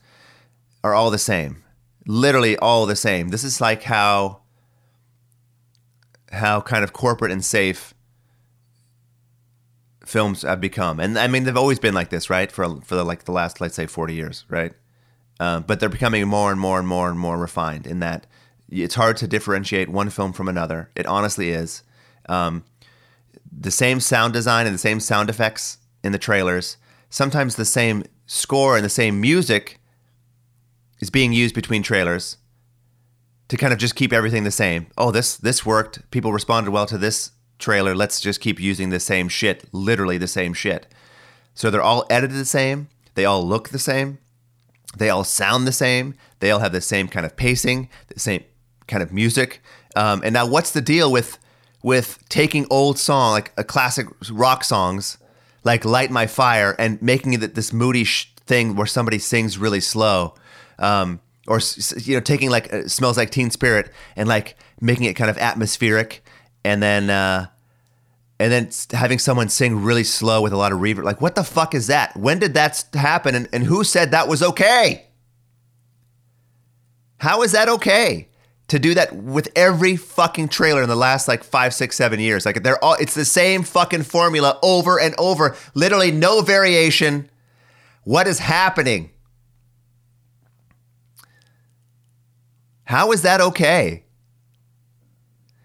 are 0.83 0.93
all 0.93 1.11
the 1.11 1.17
same, 1.17 1.63
literally 2.05 2.57
all 2.57 2.85
the 2.85 2.95
same. 2.95 3.29
This 3.29 3.43
is 3.43 3.59
like 3.59 3.83
how 3.83 4.41
how 6.31 6.61
kind 6.61 6.83
of 6.83 6.93
corporate 6.93 7.31
and 7.31 7.43
safe 7.43 7.93
films 10.05 10.41
have 10.41 10.61
become, 10.61 10.99
and 10.99 11.17
I 11.17 11.27
mean 11.27 11.43
they've 11.43 11.57
always 11.57 11.79
been 11.79 11.93
like 11.93 12.09
this, 12.09 12.29
right? 12.29 12.51
For 12.51 12.81
for 12.81 12.95
the, 12.95 13.03
like 13.03 13.25
the 13.25 13.31
last 13.31 13.61
let's 13.61 13.75
say 13.75 13.85
forty 13.85 14.15
years, 14.15 14.45
right? 14.49 14.73
Um, 15.39 15.63
but 15.67 15.79
they're 15.79 15.89
becoming 15.89 16.27
more 16.27 16.51
and 16.51 16.59
more 16.59 16.79
and 16.79 16.87
more 16.87 17.09
and 17.09 17.17
more 17.17 17.37
refined 17.37 17.87
in 17.87 17.99
that 17.99 18.27
it's 18.69 18.95
hard 18.95 19.17
to 19.17 19.27
differentiate 19.27 19.89
one 19.89 20.09
film 20.09 20.33
from 20.33 20.47
another. 20.47 20.89
It 20.95 21.05
honestly 21.05 21.49
is. 21.51 21.83
Um, 22.27 22.65
the 23.51 23.71
same 23.71 23.99
sound 23.99 24.33
design 24.33 24.67
and 24.67 24.75
the 24.75 24.79
same 24.79 24.99
sound 24.99 25.29
effects 25.29 25.77
in 26.03 26.11
the 26.11 26.17
trailers, 26.19 26.77
sometimes 27.09 27.55
the 27.55 27.65
same 27.65 28.03
score 28.25 28.75
and 28.75 28.85
the 28.85 28.89
same 28.89 29.19
music 29.19 29.79
is 30.99 31.09
being 31.09 31.33
used 31.33 31.55
between 31.55 31.81
trailers 31.81 32.37
to 33.49 33.57
kind 33.57 33.73
of 33.73 33.79
just 33.79 33.95
keep 33.95 34.13
everything 34.13 34.43
the 34.45 34.51
same. 34.51 34.87
Oh, 34.97 35.11
this 35.11 35.35
this 35.35 35.65
worked. 35.65 36.09
People 36.11 36.31
responded 36.31 36.71
well 36.71 36.85
to 36.85 36.97
this 36.97 37.31
trailer. 37.57 37.93
Let's 37.93 38.21
just 38.21 38.39
keep 38.39 38.59
using 38.59 38.89
the 38.89 38.99
same 38.99 39.27
shit, 39.27 39.65
literally 39.73 40.17
the 40.17 40.27
same 40.27 40.53
shit. 40.53 40.87
So 41.53 41.69
they're 41.69 41.81
all 41.81 42.05
edited 42.09 42.37
the 42.37 42.45
same. 42.45 42.87
They 43.15 43.25
all 43.25 43.45
look 43.45 43.69
the 43.69 43.79
same. 43.79 44.19
They 44.97 45.09
all 45.09 45.23
sound 45.23 45.67
the 45.67 45.71
same. 45.71 46.15
They 46.39 46.51
all 46.51 46.59
have 46.59 46.71
the 46.71 46.81
same 46.81 47.07
kind 47.07 47.25
of 47.25 47.35
pacing, 47.35 47.89
the 48.07 48.19
same 48.19 48.43
kind 48.87 49.03
of 49.03 49.11
music. 49.11 49.61
Um, 49.95 50.21
and 50.23 50.33
now, 50.33 50.47
what's 50.47 50.71
the 50.71 50.81
deal 50.81 51.11
with 51.11 51.37
with 51.81 52.23
taking 52.29 52.65
old 52.69 52.99
song 52.99 53.31
like 53.31 53.51
a 53.57 53.63
classic 53.63 54.07
rock 54.31 54.63
songs 54.63 55.17
like 55.63 55.85
"Light 55.85 56.11
My 56.11 56.27
Fire" 56.27 56.75
and 56.79 57.01
making 57.01 57.33
it 57.33 57.55
this 57.55 57.73
moody 57.73 58.03
sh- 58.03 58.31
thing 58.45 58.75
where 58.75 58.87
somebody 58.87 59.19
sings 59.19 59.57
really 59.57 59.81
slow, 59.81 60.35
um, 60.77 61.19
or 61.49 61.59
you 61.97 62.15
know, 62.15 62.21
taking 62.21 62.49
like 62.49 62.71
uh, 62.71 62.87
"Smells 62.87 63.17
Like 63.17 63.31
Teen 63.31 63.49
Spirit" 63.49 63.91
and 64.15 64.29
like 64.29 64.55
making 64.79 65.05
it 65.05 65.15
kind 65.15 65.29
of 65.29 65.37
atmospheric, 65.37 66.23
and 66.63 66.81
then. 66.81 67.09
Uh, 67.09 67.47
and 68.41 68.53
then 68.53 68.69
having 68.97 69.19
someone 69.19 69.49
sing 69.49 69.83
really 69.83 70.05
slow 70.05 70.41
with 70.41 70.53
a 70.53 70.57
lot 70.57 70.71
of 70.71 70.79
reverb. 70.79 71.03
Like, 71.03 71.19
what 71.19 71.35
the 71.35 71.43
fuck 71.43 71.75
is 71.75 71.87
that? 71.87 72.15
When 72.15 72.39
did 72.39 72.53
that 72.53 72.85
happen? 72.93 73.35
And, 73.35 73.49
and 73.51 73.65
who 73.65 73.83
said 73.83 74.11
that 74.11 74.29
was 74.29 74.41
okay? 74.41 75.07
How 77.17 77.41
is 77.41 77.51
that 77.51 77.67
okay 77.67 78.29
to 78.69 78.79
do 78.79 78.93
that 78.93 79.13
with 79.13 79.49
every 79.57 79.97
fucking 79.97 80.47
trailer 80.47 80.81
in 80.81 80.87
the 80.87 80.95
last 80.95 81.27
like 81.27 81.43
five, 81.43 81.73
six, 81.73 81.97
seven 81.97 82.21
years? 82.21 82.45
Like, 82.45 82.63
they're 82.63 82.81
all, 82.81 82.93
it's 82.93 83.13
the 83.13 83.25
same 83.25 83.63
fucking 83.63 84.03
formula 84.03 84.57
over 84.63 84.97
and 84.97 85.15
over, 85.17 85.57
literally 85.73 86.11
no 86.11 86.39
variation. 86.39 87.29
What 88.05 88.25
is 88.25 88.39
happening? 88.39 89.09
How 92.89 93.11
is 93.11 93.21
that 93.21 93.39
okay? 93.39 94.03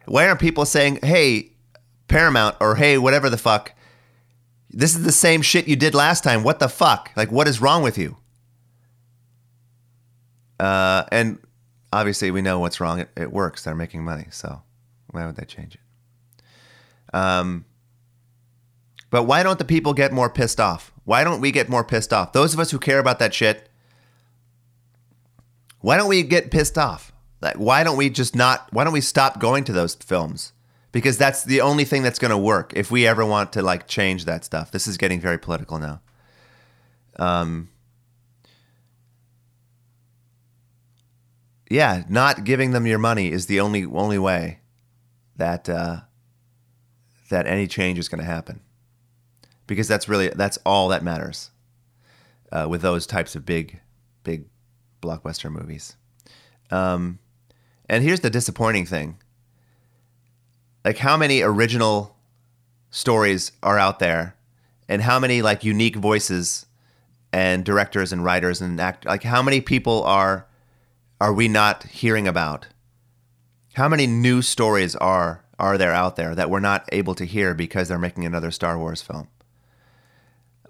Why 0.05 0.29
aren't 0.29 0.41
people 0.41 0.67
saying, 0.67 0.99
hey, 1.03 1.53
Paramount, 2.07 2.55
or 2.61 2.75
hey, 2.75 2.99
whatever 2.99 3.31
the 3.31 3.39
fuck, 3.39 3.73
this 4.69 4.95
is 4.95 5.05
the 5.05 5.11
same 5.11 5.41
shit 5.41 5.67
you 5.67 5.75
did 5.75 5.95
last 5.95 6.23
time. 6.23 6.43
What 6.43 6.59
the 6.59 6.69
fuck? 6.69 7.11
Like, 7.17 7.33
what 7.33 7.49
is 7.49 7.63
wrong 7.63 7.83
with 7.83 7.97
you? 7.97 8.19
Uh, 10.61 11.05
and 11.11 11.39
obviously, 11.95 12.31
we 12.31 12.43
know 12.43 12.59
what's 12.59 12.79
wrong. 12.79 13.01
It, 13.01 13.09
it 13.17 13.33
works. 13.33 13.65
They're 13.65 13.75
making 13.75 14.05
money. 14.05 14.27
So 14.29 14.61
why 15.07 15.25
would 15.25 15.37
they 15.37 15.47
change 15.47 15.77
it? 15.77 16.45
Um, 17.17 17.65
but 19.09 19.23
why 19.23 19.43
don't 19.43 19.59
the 19.59 19.65
people 19.65 19.95
get 19.95 20.13
more 20.13 20.29
pissed 20.29 20.61
off? 20.61 20.93
Why 21.05 21.25
don't 21.25 21.41
we 21.41 21.53
get 21.53 21.71
more 21.71 21.85
pissed 21.85 22.13
off? 22.13 22.35
Those 22.35 22.53
of 22.53 22.61
us 22.61 22.71
who 22.71 22.79
care 22.79 22.99
about 22.99 23.19
that 23.21 23.33
shit, 23.33 23.71
why 25.81 25.97
don't 25.97 26.11
we 26.11 26.23
get 26.23 26.51
pissed 26.51 26.77
off? 26.77 27.13
Like, 27.45 27.57
why 27.57 27.85
don't 27.85 27.99
we 27.99 28.09
just 28.09 28.35
not? 28.35 28.73
Why 28.73 28.85
don't 28.85 28.95
we 28.95 29.03
stop 29.03 29.39
going 29.39 29.65
to 29.65 29.73
those 29.73 29.95
films? 29.95 30.55
Because 30.93 31.19
that's 31.19 31.45
the 31.45 31.61
only 31.61 31.85
thing 31.85 32.03
that's 32.03 32.19
going 32.19 32.31
to 32.31 32.39
work 32.39 32.73
if 32.75 32.91
we 32.91 33.07
ever 33.07 33.25
want 33.25 33.53
to 33.53 33.63
like 33.63 33.87
change 33.87 34.25
that 34.25 34.45
stuff. 34.47 34.71
This 34.71 34.87
is 34.87 34.97
getting 34.97 35.21
very 35.21 35.39
political 35.39 35.79
now. 35.79 36.01
Um, 37.19 37.69
yeah, 41.69 42.05
not 42.09 42.45
giving 42.45 42.71
them 42.71 42.87
your 42.87 42.99
money 42.99 43.31
is 43.31 43.45
the 43.45 43.61
only 43.61 43.85
only 43.85 44.19
way 44.19 44.61
that 45.37 45.69
uh, 45.69 46.01
that 47.29 47.47
any 47.47 47.67
change 47.67 47.99
is 47.99 48.09
going 48.09 48.21
to 48.21 48.25
happen. 48.25 48.61
Because 49.67 49.87
that's 49.87 50.09
really 50.09 50.29
that's 50.31 50.59
all 50.65 50.89
that 50.89 51.05
matters 51.05 51.51
uh, 52.51 52.67
with 52.71 52.81
those 52.81 53.07
types 53.07 53.37
of 53.37 53.45
big, 53.45 53.81
big 54.23 54.47
blockbuster 55.03 55.51
movies. 55.51 55.97
Um, 56.71 57.19
and 57.89 58.03
here's 58.03 58.21
the 58.21 58.31
disappointing 58.31 58.87
thing: 58.87 59.19
like 60.85 60.99
how 60.99 61.17
many 61.17 61.43
original 61.43 62.17
stories 62.91 63.53
are 63.63 63.79
out 63.79 63.99
there, 63.99 64.37
and 64.89 65.03
how 65.03 65.19
many 65.19 65.43
like 65.43 65.65
unique 65.65 65.97
voices 65.97 66.67
and 67.33 67.65
directors 67.65 68.13
and 68.13 68.25
writers 68.25 68.61
and 68.61 68.81
act 68.81 69.05
like 69.05 69.25
how 69.25 69.43
many 69.43 69.61
people 69.61 70.05
are 70.05 70.47
are 71.21 71.33
we 71.33 71.49
not 71.49 71.85
hearing 71.85 72.29
about? 72.29 72.69
How 73.75 73.89
many 73.89 74.07
new 74.07 74.43
stories 74.43 74.95
are 74.97 75.45
are 75.59 75.79
there 75.79 75.93
out 75.93 76.17
there 76.17 76.35
that 76.35 76.51
we're 76.51 76.61
not 76.61 76.89
able 76.93 77.15
to 77.15 77.25
hear 77.25 77.55
because 77.55 77.89
they're 77.89 77.99
making 77.99 78.25
another 78.25 78.51
Star 78.51 78.79
Wars 78.79 79.03
film? 79.03 79.29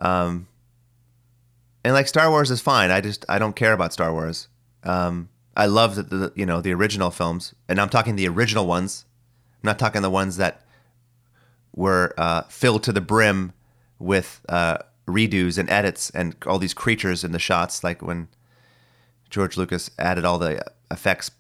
Um, 0.01 0.49
and 1.85 1.93
like 1.93 2.09
Star 2.09 2.31
Wars 2.31 2.51
is 2.51 2.61
fine. 2.61 2.91
I 2.91 3.01
just 3.01 3.25
I 3.29 3.39
don't 3.39 3.57
care 3.57 3.73
about 3.73 3.93
Star 3.93 4.13
Wars. 4.13 4.49
Um, 4.85 5.29
I 5.57 5.67
love 5.67 5.97
the, 5.97 6.03
the 6.03 6.33
you 6.35 6.47
know 6.47 6.61
the 6.61 6.73
original 6.73 7.11
films, 7.11 7.55
and 7.69 7.81
I'm 7.81 7.89
talking 7.89 8.17
the 8.17 8.29
original 8.29 8.67
ones. 8.67 9.05
I'm 9.63 9.69
not 9.69 9.79
talking 9.79 10.03
the 10.03 10.11
ones 10.11 10.37
that 10.37 10.63
were 11.75 12.15
uh, 12.19 12.43
filled 12.43 12.83
to 12.85 12.93
the 12.93 13.01
brim 13.01 13.53
with 13.99 14.41
uh, 14.49 14.79
redos 15.07 15.59
and 15.59 15.71
edits 15.71 16.11
and 16.11 16.37
all 16.47 16.59
these 16.59 16.75
creatures 16.75 17.25
in 17.25 17.33
the 17.33 17.39
shots, 17.39 17.85
like 17.85 18.03
when 18.03 18.29
George 19.31 19.57
Lucas 19.57 19.91
added 19.99 20.25
all 20.25 20.39
the 20.39 20.65
effects 20.91 21.31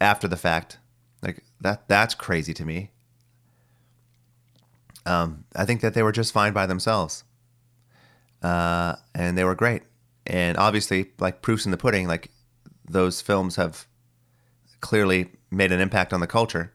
after 0.00 0.28
the 0.28 0.36
fact. 0.36 0.78
Like 1.22 1.42
that 1.60 1.88
that's 1.88 2.14
crazy 2.14 2.54
to 2.54 2.64
me. 2.64 2.90
Um, 5.06 5.44
I 5.54 5.64
think 5.64 5.80
that 5.82 5.94
they 5.94 6.02
were 6.02 6.12
just 6.12 6.32
fine 6.32 6.52
by 6.52 6.66
themselves. 6.66 7.24
Uh, 8.42 8.96
and 9.14 9.36
they 9.36 9.44
were 9.44 9.54
great. 9.54 9.82
And 10.26 10.56
obviously, 10.56 11.10
like 11.18 11.42
proofs 11.42 11.64
in 11.64 11.70
the 11.70 11.76
pudding, 11.76 12.06
like 12.06 12.30
those 12.84 13.20
films 13.20 13.56
have 13.56 13.86
clearly 14.80 15.30
made 15.50 15.72
an 15.72 15.80
impact 15.80 16.12
on 16.12 16.20
the 16.20 16.26
culture. 16.26 16.72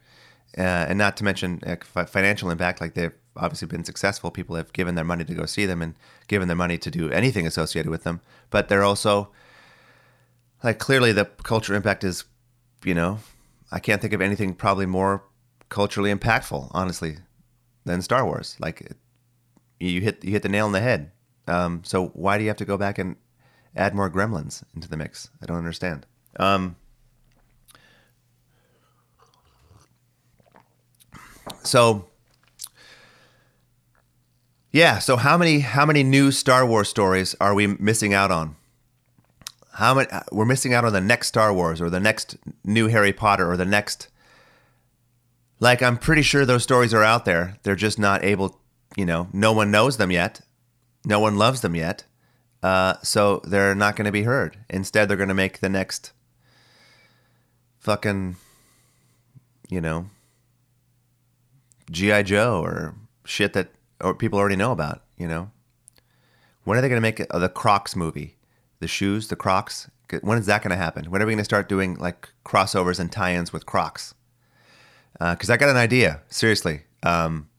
Uh, 0.58 0.62
and 0.62 0.98
not 0.98 1.16
to 1.18 1.24
mention 1.24 1.62
uh, 1.66 2.06
financial 2.06 2.50
impact, 2.50 2.82
like 2.82 2.96
they've 2.96 3.14
obviously 3.36 3.68
been 3.68 3.84
successful. 3.84 4.32
People 4.32 4.56
have 4.56 4.74
given 4.74 4.96
their 4.96 5.06
money 5.06 5.24
to 5.24 5.34
go 5.34 5.46
see 5.46 5.66
them 5.66 5.82
and 5.82 5.94
given 6.28 6.48
their 6.48 6.58
money 6.58 6.78
to 6.78 6.90
do 6.90 7.12
anything 7.12 7.46
associated 7.46 7.90
with 7.90 8.04
them. 8.04 8.20
But 8.50 8.68
they're 8.68 8.84
also 8.84 9.30
like 10.64 10.80
clearly 10.80 11.12
the 11.12 11.26
culture 11.44 11.76
impact 11.76 12.04
is, 12.04 12.26
you 12.84 12.94
know, 12.94 13.20
I 13.72 13.80
can't 13.80 14.02
think 14.02 14.14
of 14.14 14.22
anything 14.22 14.56
probably 14.56 14.88
more 14.88 15.24
culturally 15.70 16.14
impactful, 16.14 16.72
honestly, 16.72 17.18
than 17.86 18.02
Star 18.02 18.26
Wars. 18.26 18.58
Like 18.60 18.92
you 19.80 20.02
hit 20.02 20.24
you 20.24 20.32
hit 20.32 20.44
the 20.44 20.50
nail 20.50 20.66
on 20.66 20.72
the 20.72 20.82
head. 20.82 21.12
Um, 21.48 21.82
so 21.84 22.08
why 22.08 22.38
do 22.38 22.44
you 22.44 22.50
have 22.50 22.58
to 22.58 22.66
go 22.66 22.78
back 22.78 22.98
and 22.98 23.16
add 23.80 23.96
more 23.96 24.10
gremlins 24.10 24.64
into 24.76 24.90
the 24.90 24.98
mix? 24.98 25.30
I 25.42 25.46
don't 25.46 25.58
understand. 25.58 26.06
Um, 26.38 26.76
so 31.64 32.06
yeah, 34.72 35.00
so 35.00 35.16
how 35.18 35.38
many 35.38 35.60
how 35.60 35.86
many 35.86 36.04
new 36.04 36.32
Star 36.32 36.66
Wars 36.66 36.90
stories 36.90 37.36
are 37.42 37.56
we 37.56 37.68
missing 37.68 38.14
out 38.14 38.32
on? 38.32 38.56
How 39.74 39.96
many 39.96 40.08
we're 40.32 40.46
missing 40.46 40.74
out 40.74 40.86
on 40.86 40.94
the 40.94 41.02
next 41.02 41.28
Star 41.30 41.54
Wars 41.54 41.82
or 41.82 41.90
the 41.90 42.00
next 42.00 42.38
new 42.64 42.88
Harry 42.88 43.14
Potter 43.14 43.50
or 43.50 43.58
the 43.58 43.66
next 43.66 44.10
like 45.60 45.82
I'm 45.82 45.98
pretty 45.98 46.22
sure 46.22 46.46
those 46.46 46.64
stories 46.64 46.94
are 46.94 47.04
out 47.04 47.26
there. 47.26 47.58
They're 47.64 47.76
just 47.76 48.00
not 48.00 48.24
able, 48.24 48.60
you 48.96 49.06
know, 49.06 49.28
no 49.34 49.52
one 49.52 49.72
knows 49.72 49.98
them 49.98 50.12
yet. 50.12 50.42
No 51.06 51.20
one 51.20 51.38
loves 51.38 51.62
them 51.62 51.76
yet. 51.76 52.06
Uh, 52.62 52.96
so 53.02 53.42
they're 53.46 53.76
not 53.76 53.96
going 53.96 54.06
to 54.06 54.12
be 54.12 54.24
heard. 54.24 54.58
Instead, 54.70 55.08
they're 55.08 55.18
going 55.18 55.30
to 55.30 55.36
make 55.36 55.60
the 55.60 55.70
next 55.70 56.12
fucking, 57.80 58.36
you 59.70 59.80
know, 59.80 60.08
GI 61.90 62.24
Joe 62.24 62.62
or 62.62 62.96
shit 63.24 63.54
that 63.54 63.70
or 64.02 64.14
people 64.14 64.40
already 64.40 64.58
know 64.58 64.72
about. 64.72 65.04
You 65.18 65.28
know, 65.28 65.52
when 66.64 66.78
are 66.78 66.82
they 66.82 66.90
going 66.90 66.98
to 66.98 67.02
make 67.02 67.22
uh, 67.30 67.40
the 67.40 67.50
Crocs 67.50 67.96
movie? 67.96 68.36
The 68.80 68.88
shoes, 68.88 69.28
the 69.28 69.36
Crocs. 69.36 69.90
When 70.22 70.38
is 70.38 70.48
that 70.48 70.64
going 70.64 70.72
to 70.72 70.78
happen? 70.78 71.12
When 71.12 71.22
are 71.22 71.26
we 71.26 71.34
going 71.34 71.40
to 71.40 71.46
start 71.46 71.70
doing 71.70 71.96
like 71.96 72.30
crossovers 72.44 73.00
and 73.00 73.12
tie-ins 73.12 73.54
with 73.54 73.66
Crocs? 73.66 74.16
Because 75.20 75.50
I 75.50 75.58
got 75.58 75.70
an 75.70 75.78
idea. 75.78 76.22
Seriously, 76.30 76.84
um, 77.04 77.50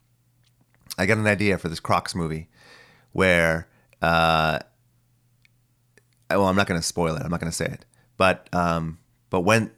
I 0.99 1.07
got 1.07 1.19
an 1.19 1.27
idea 1.27 1.59
for 1.59 1.69
this 1.71 1.81
Crocs 1.81 2.15
movie 2.15 2.49
where. 3.13 3.67
Uh, 4.03 4.61
well, 6.37 6.47
I'm 6.47 6.57
not 6.57 6.67
going 6.67 6.81
to 6.81 6.87
spoil 6.87 7.17
it. 7.17 7.23
I'm 7.23 7.31
not 7.31 7.41
going 7.41 7.51
to 7.51 7.57
say 7.57 7.67
it. 7.67 7.85
But 8.17 8.49
um, 8.53 8.99
but 9.31 9.41
when 9.41 9.71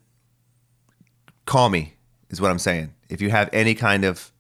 call 1.47 1.69
me 1.69 1.95
is 2.31 2.41
what 2.41 2.51
I'm 2.51 2.59
saying. 2.59 2.95
If 3.09 3.21
you 3.21 3.31
have 3.31 3.49
any 3.53 3.75
kind 3.75 4.05
of 4.05 4.33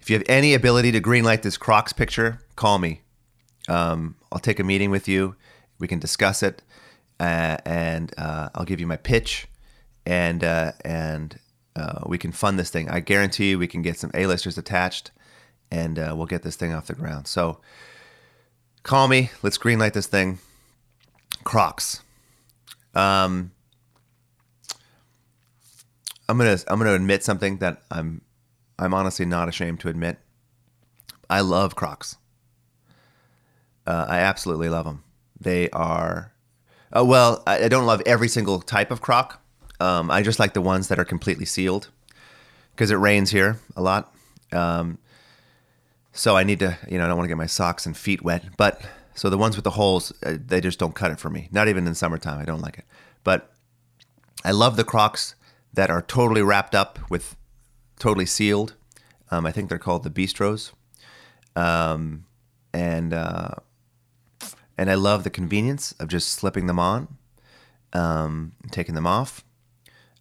if 0.00 0.10
you 0.10 0.16
have 0.16 0.26
any 0.28 0.54
ability 0.54 0.92
to 0.92 1.00
greenlight 1.00 1.42
this 1.42 1.56
Crocs 1.56 1.92
picture, 1.92 2.40
call 2.56 2.78
me. 2.78 3.00
Um, 3.68 4.16
I'll 4.30 4.38
take 4.38 4.58
a 4.58 4.64
meeting 4.64 4.90
with 4.90 5.08
you. 5.08 5.36
We 5.78 5.88
can 5.88 5.98
discuss 5.98 6.42
it, 6.42 6.62
uh, 7.18 7.56
and 7.64 8.12
uh, 8.18 8.50
I'll 8.54 8.66
give 8.66 8.80
you 8.80 8.86
my 8.86 8.96
pitch, 8.96 9.46
and 10.04 10.44
uh, 10.44 10.72
and 10.84 11.38
uh, 11.74 12.00
we 12.06 12.18
can 12.18 12.32
fund 12.32 12.58
this 12.58 12.70
thing. 12.70 12.90
I 12.90 13.00
guarantee 13.00 13.50
you, 13.50 13.58
we 13.58 13.66
can 13.66 13.82
get 13.82 13.98
some 13.98 14.10
A-listers 14.12 14.58
attached, 14.58 15.10
and 15.70 15.98
uh, 15.98 16.14
we'll 16.16 16.26
get 16.26 16.42
this 16.42 16.56
thing 16.56 16.74
off 16.74 16.86
the 16.86 16.94
ground. 16.94 17.26
So, 17.26 17.60
call 18.82 19.08
me. 19.08 19.30
Let's 19.42 19.58
greenlight 19.58 19.94
this 19.94 20.06
thing. 20.06 20.38
Crocs. 21.44 22.02
Um, 22.94 23.52
I'm 26.28 26.38
gonna 26.38 26.58
I'm 26.68 26.78
gonna 26.78 26.94
admit 26.94 27.22
something 27.22 27.58
that 27.58 27.82
I'm 27.90 28.22
I'm 28.78 28.94
honestly 28.94 29.26
not 29.26 29.48
ashamed 29.48 29.80
to 29.80 29.88
admit. 29.88 30.18
I 31.28 31.40
love 31.40 31.76
Crocs. 31.76 32.16
Uh, 33.86 34.06
I 34.08 34.18
absolutely 34.18 34.68
love 34.68 34.86
them. 34.86 35.02
They 35.38 35.68
are, 35.70 36.32
uh, 36.96 37.04
well, 37.04 37.42
I, 37.46 37.64
I 37.64 37.68
don't 37.68 37.86
love 37.86 38.02
every 38.06 38.28
single 38.28 38.60
type 38.60 38.90
of 38.90 39.00
Croc. 39.02 39.40
Um, 39.80 40.10
I 40.10 40.22
just 40.22 40.38
like 40.38 40.54
the 40.54 40.62
ones 40.62 40.88
that 40.88 40.98
are 40.98 41.04
completely 41.04 41.44
sealed 41.44 41.88
because 42.74 42.90
it 42.90 42.96
rains 42.96 43.30
here 43.30 43.58
a 43.76 43.82
lot. 43.82 44.14
Um, 44.52 44.98
so 46.12 46.36
I 46.36 46.44
need 46.44 46.60
to, 46.60 46.78
you 46.88 46.96
know, 46.96 47.04
I 47.04 47.08
don't 47.08 47.18
want 47.18 47.26
to 47.26 47.28
get 47.28 47.36
my 47.36 47.46
socks 47.46 47.84
and 47.84 47.96
feet 47.96 48.22
wet. 48.22 48.44
But 48.56 48.80
so 49.14 49.30
the 49.30 49.38
ones 49.38 49.56
with 49.56 49.64
the 49.64 49.70
holes, 49.70 50.12
uh, 50.24 50.36
they 50.44 50.60
just 50.60 50.78
don't 50.78 50.94
cut 50.94 51.10
it 51.10 51.20
for 51.20 51.30
me. 51.30 51.48
Not 51.52 51.68
even 51.68 51.86
in 51.86 51.94
summertime. 51.94 52.40
I 52.40 52.44
don't 52.44 52.60
like 52.60 52.78
it. 52.78 52.84
But 53.22 53.52
I 54.44 54.50
love 54.50 54.76
the 54.76 54.84
Crocs 54.84 55.34
that 55.72 55.90
are 55.90 56.02
totally 56.02 56.42
wrapped 56.42 56.74
up 56.74 56.98
with 57.10 57.36
totally 57.98 58.26
sealed. 58.26 58.74
Um, 59.30 59.46
I 59.46 59.52
think 59.52 59.68
they're 59.68 59.78
called 59.78 60.02
the 60.02 60.10
Bistros. 60.10 60.72
Um, 61.56 62.26
and 62.72 63.14
uh, 63.14 63.54
and 64.76 64.90
I 64.90 64.94
love 64.94 65.22
the 65.22 65.30
convenience 65.30 65.92
of 65.92 66.08
just 66.08 66.28
slipping 66.32 66.66
them 66.66 66.80
on, 66.80 67.16
um, 67.92 68.52
taking 68.72 68.96
them 68.96 69.06
off. 69.06 69.44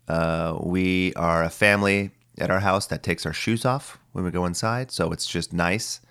Uh, 0.08 0.58
we 0.62 1.14
are 1.16 1.44
a 1.44 1.50
family 1.50 2.12
at 2.38 2.52
our 2.52 2.60
house 2.60 2.86
that 2.88 3.02
takes 3.04 3.26
our 3.26 3.34
shoes 3.34 3.66
off 3.66 3.98
when 4.12 4.24
we 4.24 4.32
go 4.32 4.46
inside, 4.46 4.92
so 4.92 5.12
it's 5.12 5.26
just 5.26 5.52
nice 5.54 6.02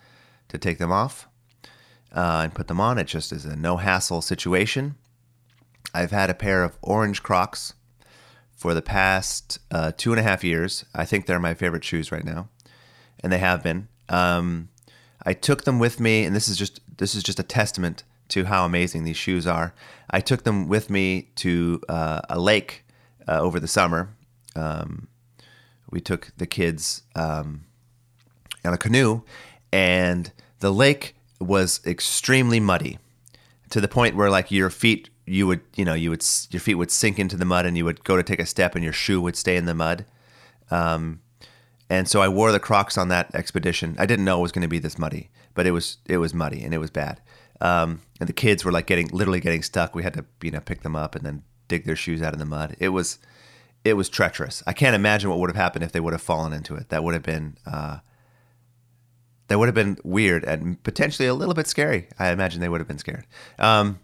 to 0.49 0.57
take 0.57 0.77
them 0.77 0.91
off. 0.91 1.27
Uh, 2.13 2.41
and 2.43 2.53
put 2.53 2.67
them 2.67 2.79
on. 2.79 2.97
It 2.97 3.07
just 3.07 3.31
is 3.31 3.45
a 3.45 3.55
no 3.55 3.77
hassle 3.77 4.21
situation. 4.21 4.95
I've 5.93 6.11
had 6.11 6.29
a 6.29 6.35
pair 6.35 6.63
of 6.63 6.77
orange 6.81 7.23
Crocs 7.23 7.73
for 8.55 8.73
the 8.73 8.81
past 8.81 9.59
uh, 9.71 9.91
two 9.95 10.11
and 10.11 10.19
a 10.19 10.23
half 10.23 10.43
years. 10.43 10.85
I 10.93 11.05
think 11.05 11.25
they're 11.25 11.39
my 11.39 11.53
favorite 11.53 11.83
shoes 11.83 12.11
right 12.11 12.23
now, 12.23 12.49
and 13.21 13.31
they 13.31 13.39
have 13.39 13.63
been. 13.63 13.87
Um, 14.09 14.69
I 15.25 15.33
took 15.33 15.63
them 15.63 15.79
with 15.79 15.99
me, 15.99 16.23
and 16.23 16.35
this 16.35 16.47
is 16.47 16.57
just 16.57 16.79
this 16.97 17.15
is 17.15 17.23
just 17.23 17.39
a 17.39 17.43
testament 17.43 18.03
to 18.29 18.45
how 18.45 18.65
amazing 18.65 19.03
these 19.03 19.17
shoes 19.17 19.45
are. 19.45 19.73
I 20.09 20.19
took 20.19 20.43
them 20.43 20.67
with 20.67 20.89
me 20.89 21.29
to 21.35 21.81
uh, 21.89 22.21
a 22.29 22.39
lake 22.39 22.85
uh, 23.27 23.39
over 23.39 23.59
the 23.59 23.67
summer. 23.67 24.15
Um, 24.55 25.07
we 25.89 25.99
took 26.01 26.31
the 26.37 26.47
kids 26.47 27.03
um, 27.15 27.65
on 28.65 28.73
a 28.73 28.77
canoe, 28.77 29.21
and 29.71 30.31
the 30.59 30.71
lake 30.71 31.15
was 31.43 31.81
extremely 31.85 32.59
muddy 32.59 32.99
to 33.69 33.81
the 33.81 33.87
point 33.87 34.15
where 34.15 34.29
like 34.29 34.51
your 34.51 34.69
feet 34.69 35.09
you 35.25 35.47
would 35.47 35.61
you 35.75 35.85
know 35.85 35.93
you 35.93 36.09
would 36.09 36.25
your 36.51 36.59
feet 36.59 36.75
would 36.75 36.91
sink 36.91 37.17
into 37.17 37.37
the 37.37 37.45
mud 37.45 37.65
and 37.65 37.77
you 37.77 37.85
would 37.85 38.03
go 38.03 38.17
to 38.17 38.23
take 38.23 38.39
a 38.39 38.45
step 38.45 38.75
and 38.75 38.83
your 38.83 38.93
shoe 38.93 39.21
would 39.21 39.35
stay 39.35 39.55
in 39.55 39.65
the 39.65 39.73
mud 39.73 40.05
um, 40.71 41.21
and 41.89 42.07
so 42.07 42.21
I 42.21 42.27
wore 42.27 42.51
the 42.51 42.59
Crocs 42.59 42.97
on 42.97 43.09
that 43.09 43.33
expedition. 43.35 43.95
I 43.99 44.07
didn't 44.07 44.25
know 44.25 44.39
it 44.39 44.41
was 44.41 44.51
going 44.51 44.63
to 44.63 44.67
be 44.67 44.79
this 44.79 44.97
muddy, 44.97 45.29
but 45.53 45.67
it 45.67 45.71
was 45.71 45.97
it 46.05 46.17
was 46.17 46.33
muddy 46.33 46.63
and 46.63 46.73
it 46.73 46.79
was 46.79 46.89
bad. 46.89 47.21
Um, 47.61 48.01
and 48.19 48.27
the 48.27 48.33
kids 48.33 48.65
were 48.65 48.71
like 48.71 48.87
getting 48.87 49.07
literally 49.09 49.39
getting 49.39 49.61
stuck. 49.61 49.93
We 49.93 50.03
had 50.03 50.15
to 50.15 50.25
you 50.41 50.51
know 50.51 50.59
pick 50.59 50.81
them 50.81 50.95
up 50.95 51.15
and 51.15 51.23
then 51.23 51.43
dig 51.67 51.85
their 51.85 51.95
shoes 51.95 52.21
out 52.21 52.33
of 52.33 52.39
the 52.39 52.45
mud. 52.45 52.75
It 52.79 52.89
was 52.89 53.19
it 53.83 53.93
was 53.93 54.09
treacherous. 54.09 54.63
I 54.65 54.73
can't 54.73 54.95
imagine 54.95 55.29
what 55.29 55.39
would 55.39 55.49
have 55.49 55.55
happened 55.55 55.83
if 55.83 55.91
they 55.91 55.99
would 55.99 56.13
have 56.13 56.21
fallen 56.21 56.53
into 56.53 56.75
it. 56.75 56.89
That 56.89 57.03
would 57.03 57.13
have 57.13 57.23
been 57.23 57.57
uh, 57.65 57.99
that 59.53 59.59
would 59.59 59.67
have 59.67 59.75
been 59.75 59.99
weird 60.03 60.43
and 60.45 60.81
potentially 60.81 61.27
a 61.27 61.33
little 61.35 61.53
bit 61.53 61.67
scary. 61.67 62.07
I 62.17 62.31
imagine 62.31 62.59
they 62.59 62.69
would 62.69 62.81
have 62.81 62.87
been 62.87 62.97
scared. 62.97 63.27
Um, 63.59 63.99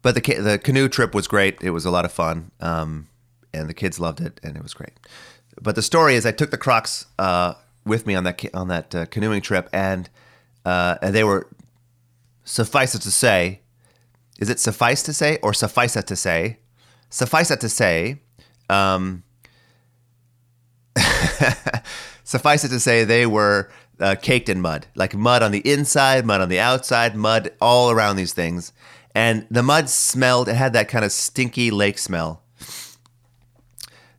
but 0.00 0.14
the 0.14 0.22
the 0.40 0.58
canoe 0.58 0.88
trip 0.88 1.14
was 1.14 1.28
great. 1.28 1.58
It 1.60 1.68
was 1.72 1.84
a 1.84 1.90
lot 1.90 2.06
of 2.06 2.12
fun, 2.12 2.50
um, 2.60 3.08
and 3.52 3.68
the 3.68 3.74
kids 3.74 4.00
loved 4.00 4.22
it, 4.22 4.40
and 4.42 4.56
it 4.56 4.62
was 4.62 4.72
great. 4.72 4.94
But 5.60 5.74
the 5.74 5.82
story 5.82 6.14
is, 6.14 6.24
I 6.24 6.32
took 6.32 6.50
the 6.50 6.56
Crocs 6.56 7.08
uh, 7.18 7.56
with 7.84 8.06
me 8.06 8.14
on 8.14 8.24
that 8.24 8.42
on 8.54 8.68
that 8.68 8.94
uh, 8.94 9.04
canoeing 9.04 9.42
trip, 9.42 9.68
and 9.70 10.08
uh, 10.64 10.96
and 11.02 11.14
they 11.14 11.22
were 11.22 11.46
suffice 12.44 12.94
it 12.94 13.02
to 13.02 13.12
say, 13.12 13.60
is 14.38 14.48
it 14.48 14.58
suffice 14.58 15.02
to 15.02 15.12
say 15.12 15.38
or 15.42 15.52
suffice 15.52 15.94
it 15.94 16.06
to 16.06 16.16
say? 16.16 16.56
Suffice 17.10 17.50
it 17.50 17.60
to 17.60 17.68
say, 17.68 18.22
um, 18.70 19.24
suffice 22.24 22.64
it 22.64 22.68
to 22.68 22.80
say, 22.80 23.04
they 23.04 23.26
were 23.26 23.70
uh, 24.00 24.16
caked 24.20 24.48
in 24.48 24.60
mud, 24.60 24.86
like 24.94 25.14
mud 25.14 25.42
on 25.42 25.52
the 25.52 25.60
inside, 25.70 26.24
mud 26.24 26.40
on 26.40 26.48
the 26.48 26.60
outside, 26.60 27.14
mud 27.14 27.52
all 27.60 27.90
around 27.90 28.16
these 28.16 28.32
things. 28.32 28.72
And 29.14 29.46
the 29.50 29.62
mud 29.62 29.88
smelled, 29.88 30.48
it 30.48 30.54
had 30.54 30.72
that 30.72 30.88
kind 30.88 31.04
of 31.04 31.12
stinky 31.12 31.70
lake 31.70 31.98
smell. 31.98 32.42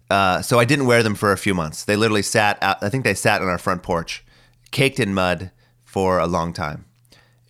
Uh, 0.09 0.41
so 0.41 0.59
I 0.59 0.65
didn't 0.65 0.87
wear 0.87 1.03
them 1.03 1.15
for 1.15 1.31
a 1.31 1.37
few 1.37 1.53
months. 1.53 1.85
They 1.85 1.95
literally 1.95 2.21
sat 2.21 2.61
out, 2.61 2.83
I 2.83 2.89
think 2.89 3.05
they 3.05 3.13
sat 3.13 3.41
on 3.41 3.47
our 3.47 3.57
front 3.57 3.81
porch, 3.81 4.25
caked 4.71 4.99
in 4.99 5.13
mud 5.13 5.51
for 5.85 6.19
a 6.19 6.27
long 6.27 6.51
time. 6.51 6.85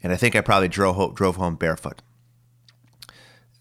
And 0.03 0.13
I 0.13 0.15
think 0.15 0.35
I 0.35 0.41
probably 0.41 0.67
drove, 0.67 1.15
drove 1.15 1.37
home 1.37 1.55
barefoot. 1.55 2.01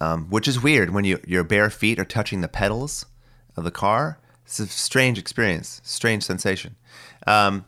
Um, 0.02 0.30
which 0.30 0.48
is 0.48 0.62
weird 0.62 0.90
when 0.90 1.04
you, 1.04 1.18
your 1.26 1.44
bare 1.44 1.68
feet 1.68 1.98
are 1.98 2.06
touching 2.06 2.40
the 2.40 2.48
pedals 2.48 3.04
of 3.56 3.64
the 3.64 3.70
car. 3.70 4.18
It's 4.44 4.58
a 4.58 4.66
strange 4.66 5.18
experience, 5.18 5.80
strange 5.84 6.22
sensation. 6.22 6.76
Um, 7.26 7.66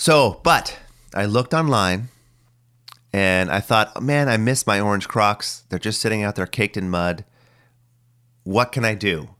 so, 0.00 0.40
but 0.42 0.78
I 1.14 1.26
looked 1.26 1.52
online 1.52 2.08
and 3.12 3.50
I 3.50 3.60
thought, 3.60 4.02
man, 4.02 4.30
I 4.30 4.38
miss 4.38 4.66
my 4.66 4.80
orange 4.80 5.06
Crocs. 5.08 5.64
They're 5.68 5.78
just 5.78 6.00
sitting 6.00 6.22
out 6.22 6.36
there 6.36 6.46
caked 6.46 6.78
in 6.78 6.88
mud. 6.88 7.26
What 8.44 8.72
can 8.72 8.82
I 8.82 8.94
do? 8.94 9.34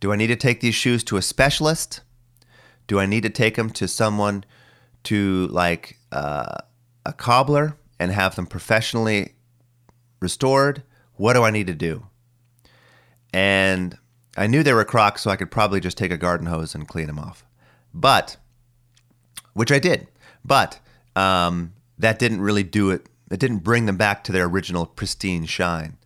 Do 0.00 0.12
I 0.12 0.16
need 0.16 0.26
to 0.26 0.34
take 0.34 0.60
these 0.60 0.74
shoes 0.74 1.04
to 1.04 1.18
a 1.18 1.22
specialist? 1.22 2.00
Do 2.88 2.98
I 2.98 3.06
need 3.06 3.22
to 3.22 3.30
take 3.30 3.54
them 3.54 3.70
to 3.70 3.86
someone 3.86 4.44
to 5.04 5.46
like 5.52 6.00
uh, 6.10 6.56
a 7.06 7.12
cobbler 7.12 7.76
and 8.00 8.10
have 8.10 8.34
them 8.34 8.46
professionally 8.46 9.34
restored? 10.18 10.82
What 11.14 11.34
do 11.34 11.44
I 11.44 11.52
need 11.52 11.68
to 11.68 11.74
do? 11.74 12.08
And 13.32 13.96
I 14.36 14.48
knew 14.48 14.64
they 14.64 14.74
were 14.74 14.84
Crocs, 14.84 15.22
so 15.22 15.30
I 15.30 15.36
could 15.36 15.52
probably 15.52 15.78
just 15.78 15.96
take 15.96 16.10
a 16.10 16.16
garden 16.16 16.48
hose 16.48 16.74
and 16.74 16.88
clean 16.88 17.06
them 17.06 17.20
off. 17.20 17.46
But, 17.94 18.38
which 19.54 19.72
I 19.72 19.78
did, 19.78 20.08
but 20.44 20.80
um, 21.16 21.72
that 21.98 22.18
didn't 22.18 22.40
really 22.40 22.62
do 22.62 22.90
it. 22.90 23.06
It 23.30 23.40
didn't 23.40 23.58
bring 23.58 23.86
them 23.86 23.96
back 23.96 24.24
to 24.24 24.32
their 24.32 24.44
original 24.44 24.86
pristine 24.86 25.46
shine. 25.46 25.96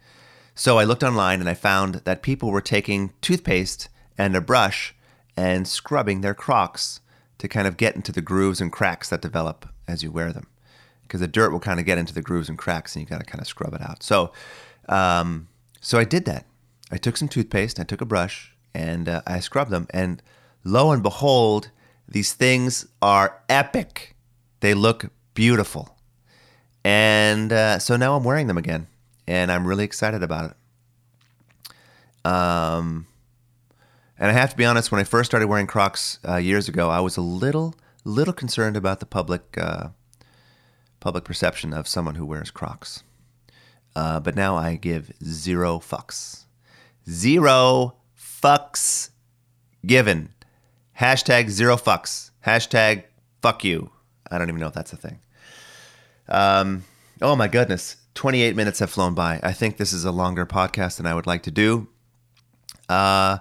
So 0.54 0.78
I 0.78 0.84
looked 0.84 1.02
online 1.02 1.40
and 1.40 1.48
I 1.48 1.54
found 1.54 1.96
that 1.96 2.22
people 2.22 2.50
were 2.50 2.60
taking 2.60 3.12
toothpaste 3.20 3.88
and 4.16 4.34
a 4.34 4.40
brush 4.40 4.94
and 5.36 5.68
scrubbing 5.68 6.22
their 6.22 6.34
Crocs 6.34 7.00
to 7.38 7.48
kind 7.48 7.68
of 7.68 7.76
get 7.76 7.94
into 7.94 8.12
the 8.12 8.22
grooves 8.22 8.60
and 8.60 8.72
cracks 8.72 9.10
that 9.10 9.20
develop 9.20 9.68
as 9.86 10.02
you 10.02 10.10
wear 10.10 10.32
them. 10.32 10.46
Because 11.02 11.20
the 11.20 11.28
dirt 11.28 11.52
will 11.52 11.60
kind 11.60 11.78
of 11.78 11.86
get 11.86 11.98
into 11.98 12.14
the 12.14 12.22
grooves 12.22 12.48
and 12.48 12.56
cracks 12.56 12.94
and 12.94 13.02
you've 13.02 13.10
got 13.10 13.20
to 13.20 13.26
kind 13.26 13.40
of 13.40 13.46
scrub 13.46 13.74
it 13.74 13.82
out. 13.82 14.02
So, 14.02 14.32
um, 14.88 15.48
so 15.80 15.98
I 15.98 16.04
did 16.04 16.24
that. 16.24 16.46
I 16.90 16.96
took 16.96 17.16
some 17.16 17.28
toothpaste, 17.28 17.78
I 17.78 17.84
took 17.84 18.00
a 18.00 18.06
brush, 18.06 18.54
and 18.74 19.08
uh, 19.08 19.22
I 19.26 19.40
scrubbed 19.40 19.70
them. 19.70 19.86
And 19.90 20.22
lo 20.64 20.90
and 20.90 21.02
behold, 21.02 21.70
these 22.08 22.32
things 22.32 22.86
are 23.02 23.42
epic. 23.48 24.16
They 24.60 24.74
look 24.74 25.10
beautiful. 25.34 25.96
And 26.84 27.52
uh, 27.52 27.78
so 27.78 27.96
now 27.96 28.16
I'm 28.16 28.24
wearing 28.24 28.46
them 28.46 28.58
again, 28.58 28.86
and 29.26 29.50
I'm 29.50 29.66
really 29.66 29.84
excited 29.84 30.22
about 30.22 30.52
it. 30.52 30.56
Um, 32.30 33.06
and 34.18 34.30
I 34.30 34.32
have 34.32 34.50
to 34.50 34.56
be 34.56 34.64
honest, 34.64 34.90
when 34.90 35.00
I 35.00 35.04
first 35.04 35.30
started 35.30 35.48
wearing 35.48 35.66
Crocs 35.66 36.18
uh, 36.26 36.36
years 36.36 36.68
ago, 36.68 36.88
I 36.88 37.00
was 37.00 37.16
a 37.16 37.20
little, 37.20 37.74
little 38.04 38.32
concerned 38.32 38.76
about 38.76 39.00
the 39.00 39.06
public, 39.06 39.58
uh, 39.58 39.88
public 41.00 41.24
perception 41.24 41.72
of 41.72 41.86
someone 41.88 42.14
who 42.14 42.24
wears 42.24 42.50
Crocs. 42.50 43.02
Uh, 43.94 44.20
but 44.20 44.36
now 44.36 44.56
I 44.56 44.76
give 44.76 45.12
zero 45.24 45.78
fucks. 45.78 46.44
Zero 47.08 47.96
fucks 48.16 49.10
given. 49.84 50.30
Hashtag 50.98 51.50
zero 51.50 51.76
fucks. 51.76 52.30
Hashtag 52.44 53.04
fuck 53.42 53.64
you. 53.64 53.90
I 54.30 54.38
don't 54.38 54.48
even 54.48 54.60
know 54.60 54.68
if 54.68 54.74
that's 54.74 54.92
a 54.92 54.96
thing. 54.96 55.20
Um, 56.28 56.84
oh 57.20 57.36
my 57.36 57.48
goodness. 57.48 57.96
28 58.14 58.56
minutes 58.56 58.78
have 58.78 58.90
flown 58.90 59.14
by. 59.14 59.38
I 59.42 59.52
think 59.52 59.76
this 59.76 59.92
is 59.92 60.04
a 60.04 60.10
longer 60.10 60.46
podcast 60.46 60.96
than 60.96 61.06
I 61.06 61.14
would 61.14 61.26
like 61.26 61.42
to 61.42 61.50
do. 61.50 61.88
Uh, 62.88 63.38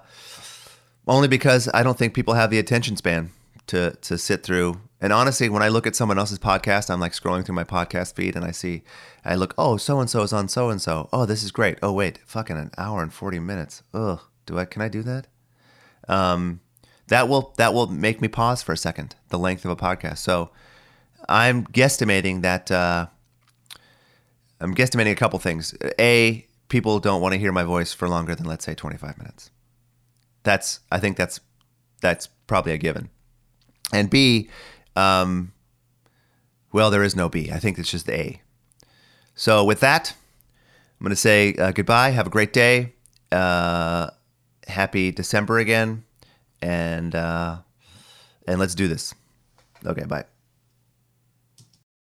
only 1.08 1.28
because 1.28 1.70
I 1.74 1.82
don't 1.82 1.98
think 1.98 2.13
people 2.13 2.34
have 2.34 2.50
the 2.50 2.60
attention 2.60 2.98
span 2.98 3.32
to 3.68 3.91
to 4.02 4.18
sit 4.18 4.44
through. 4.44 4.82
And 5.02 5.13
honestly, 5.13 5.50
when 5.50 5.62
I 5.62 5.68
look 5.68 5.86
at 5.86 5.96
someone 5.96 6.18
else's 6.18 6.39
podcast, 6.39 6.89
I'm 6.89 7.00
like 7.00 7.12
scrolling 7.12 7.46
through 7.46 7.56
my 7.56 7.63
podcast 7.63 8.15
feed 8.15 8.36
and 8.36 8.44
I 8.44 8.52
see, 8.52 8.84
I 9.24 9.36
look, 9.36 9.54
oh, 9.58 9.78
so 9.78 10.00
and 10.00 10.10
so 10.10 10.24
is 10.24 10.34
on 10.34 10.48
so 10.48 10.70
and 10.70 10.82
so. 10.82 11.10
Oh, 11.13 11.26
this 11.26 11.44
is 11.44 11.52
great. 11.52 11.78
Oh, 11.84 11.91
wait, 11.91 12.20
fucking 12.26 12.58
an 12.58 12.72
hour 12.78 13.04
and 13.04 13.13
40 13.13 13.39
minutes. 13.39 13.84
Ugh, 13.94 14.20
do 14.46 14.58
I? 14.58 14.65
Can 14.65 14.82
I 14.82 14.88
do 14.88 15.04
that? 15.04 15.28
Um, 16.08 16.62
that 17.08 17.28
will 17.28 17.54
that 17.58 17.74
will 17.74 17.88
make 17.88 18.22
me 18.22 18.28
pause 18.28 18.62
for 18.63 18.74
a 18.74 18.78
second. 18.78 19.15
The 19.30 19.39
length 19.39 19.65
of 19.65 19.72
a 19.72 19.76
podcast. 19.76 20.20
So 20.20 20.50
I'm 21.30 21.65
guesstimating 21.68 22.41
that. 22.41 22.72
Uh, 22.72 23.08
I'm 24.60 24.74
guesstimating 24.74 25.12
a 25.12 25.15
couple 25.15 25.38
things. 25.39 25.76
A, 26.00 26.46
people 26.70 27.00
don't 27.00 27.22
want 27.22 27.34
to 27.34 27.39
hear 27.39 27.52
my 27.52 27.63
voice 27.63 27.94
for 27.94 28.08
longer 28.08 28.36
than 28.36 28.46
let's 28.46 28.65
say 28.65 28.74
25 28.74 29.18
minutes. 29.18 29.52
That's 30.44 30.80
I 30.91 31.00
think 31.00 31.18
that's 31.18 31.39
that's 32.02 32.28
probably 32.48 32.74
a 32.74 32.78
given. 32.78 33.10
And 33.94 34.10
B, 34.10 34.50
um, 34.96 35.54
well, 36.72 36.89
there 36.89 37.04
is 37.04 37.15
no 37.15 37.30
B. 37.30 37.52
I 37.52 37.60
think 37.60 37.78
it's 37.78 37.91
just 37.91 38.10
A. 38.10 38.41
So 39.36 39.63
with 39.63 39.80
that, 39.82 40.15
I'm 41.00 41.04
going 41.04 41.12
to 41.12 41.15
say 41.15 41.54
uh, 41.56 41.72
goodbye. 41.72 42.12
Have 42.12 42.28
a 42.28 42.30
great 42.30 42.54
day. 42.54 42.94
Uh, 43.32 44.10
happy 44.68 45.12
December 45.12 45.60
again, 45.60 46.04
and 46.65 47.13
uh, 47.13 47.58
and 48.47 48.60
let's 48.60 48.73
do 48.75 48.88
this. 48.88 49.13
Okay, 49.86 50.06
bye. 50.06 50.25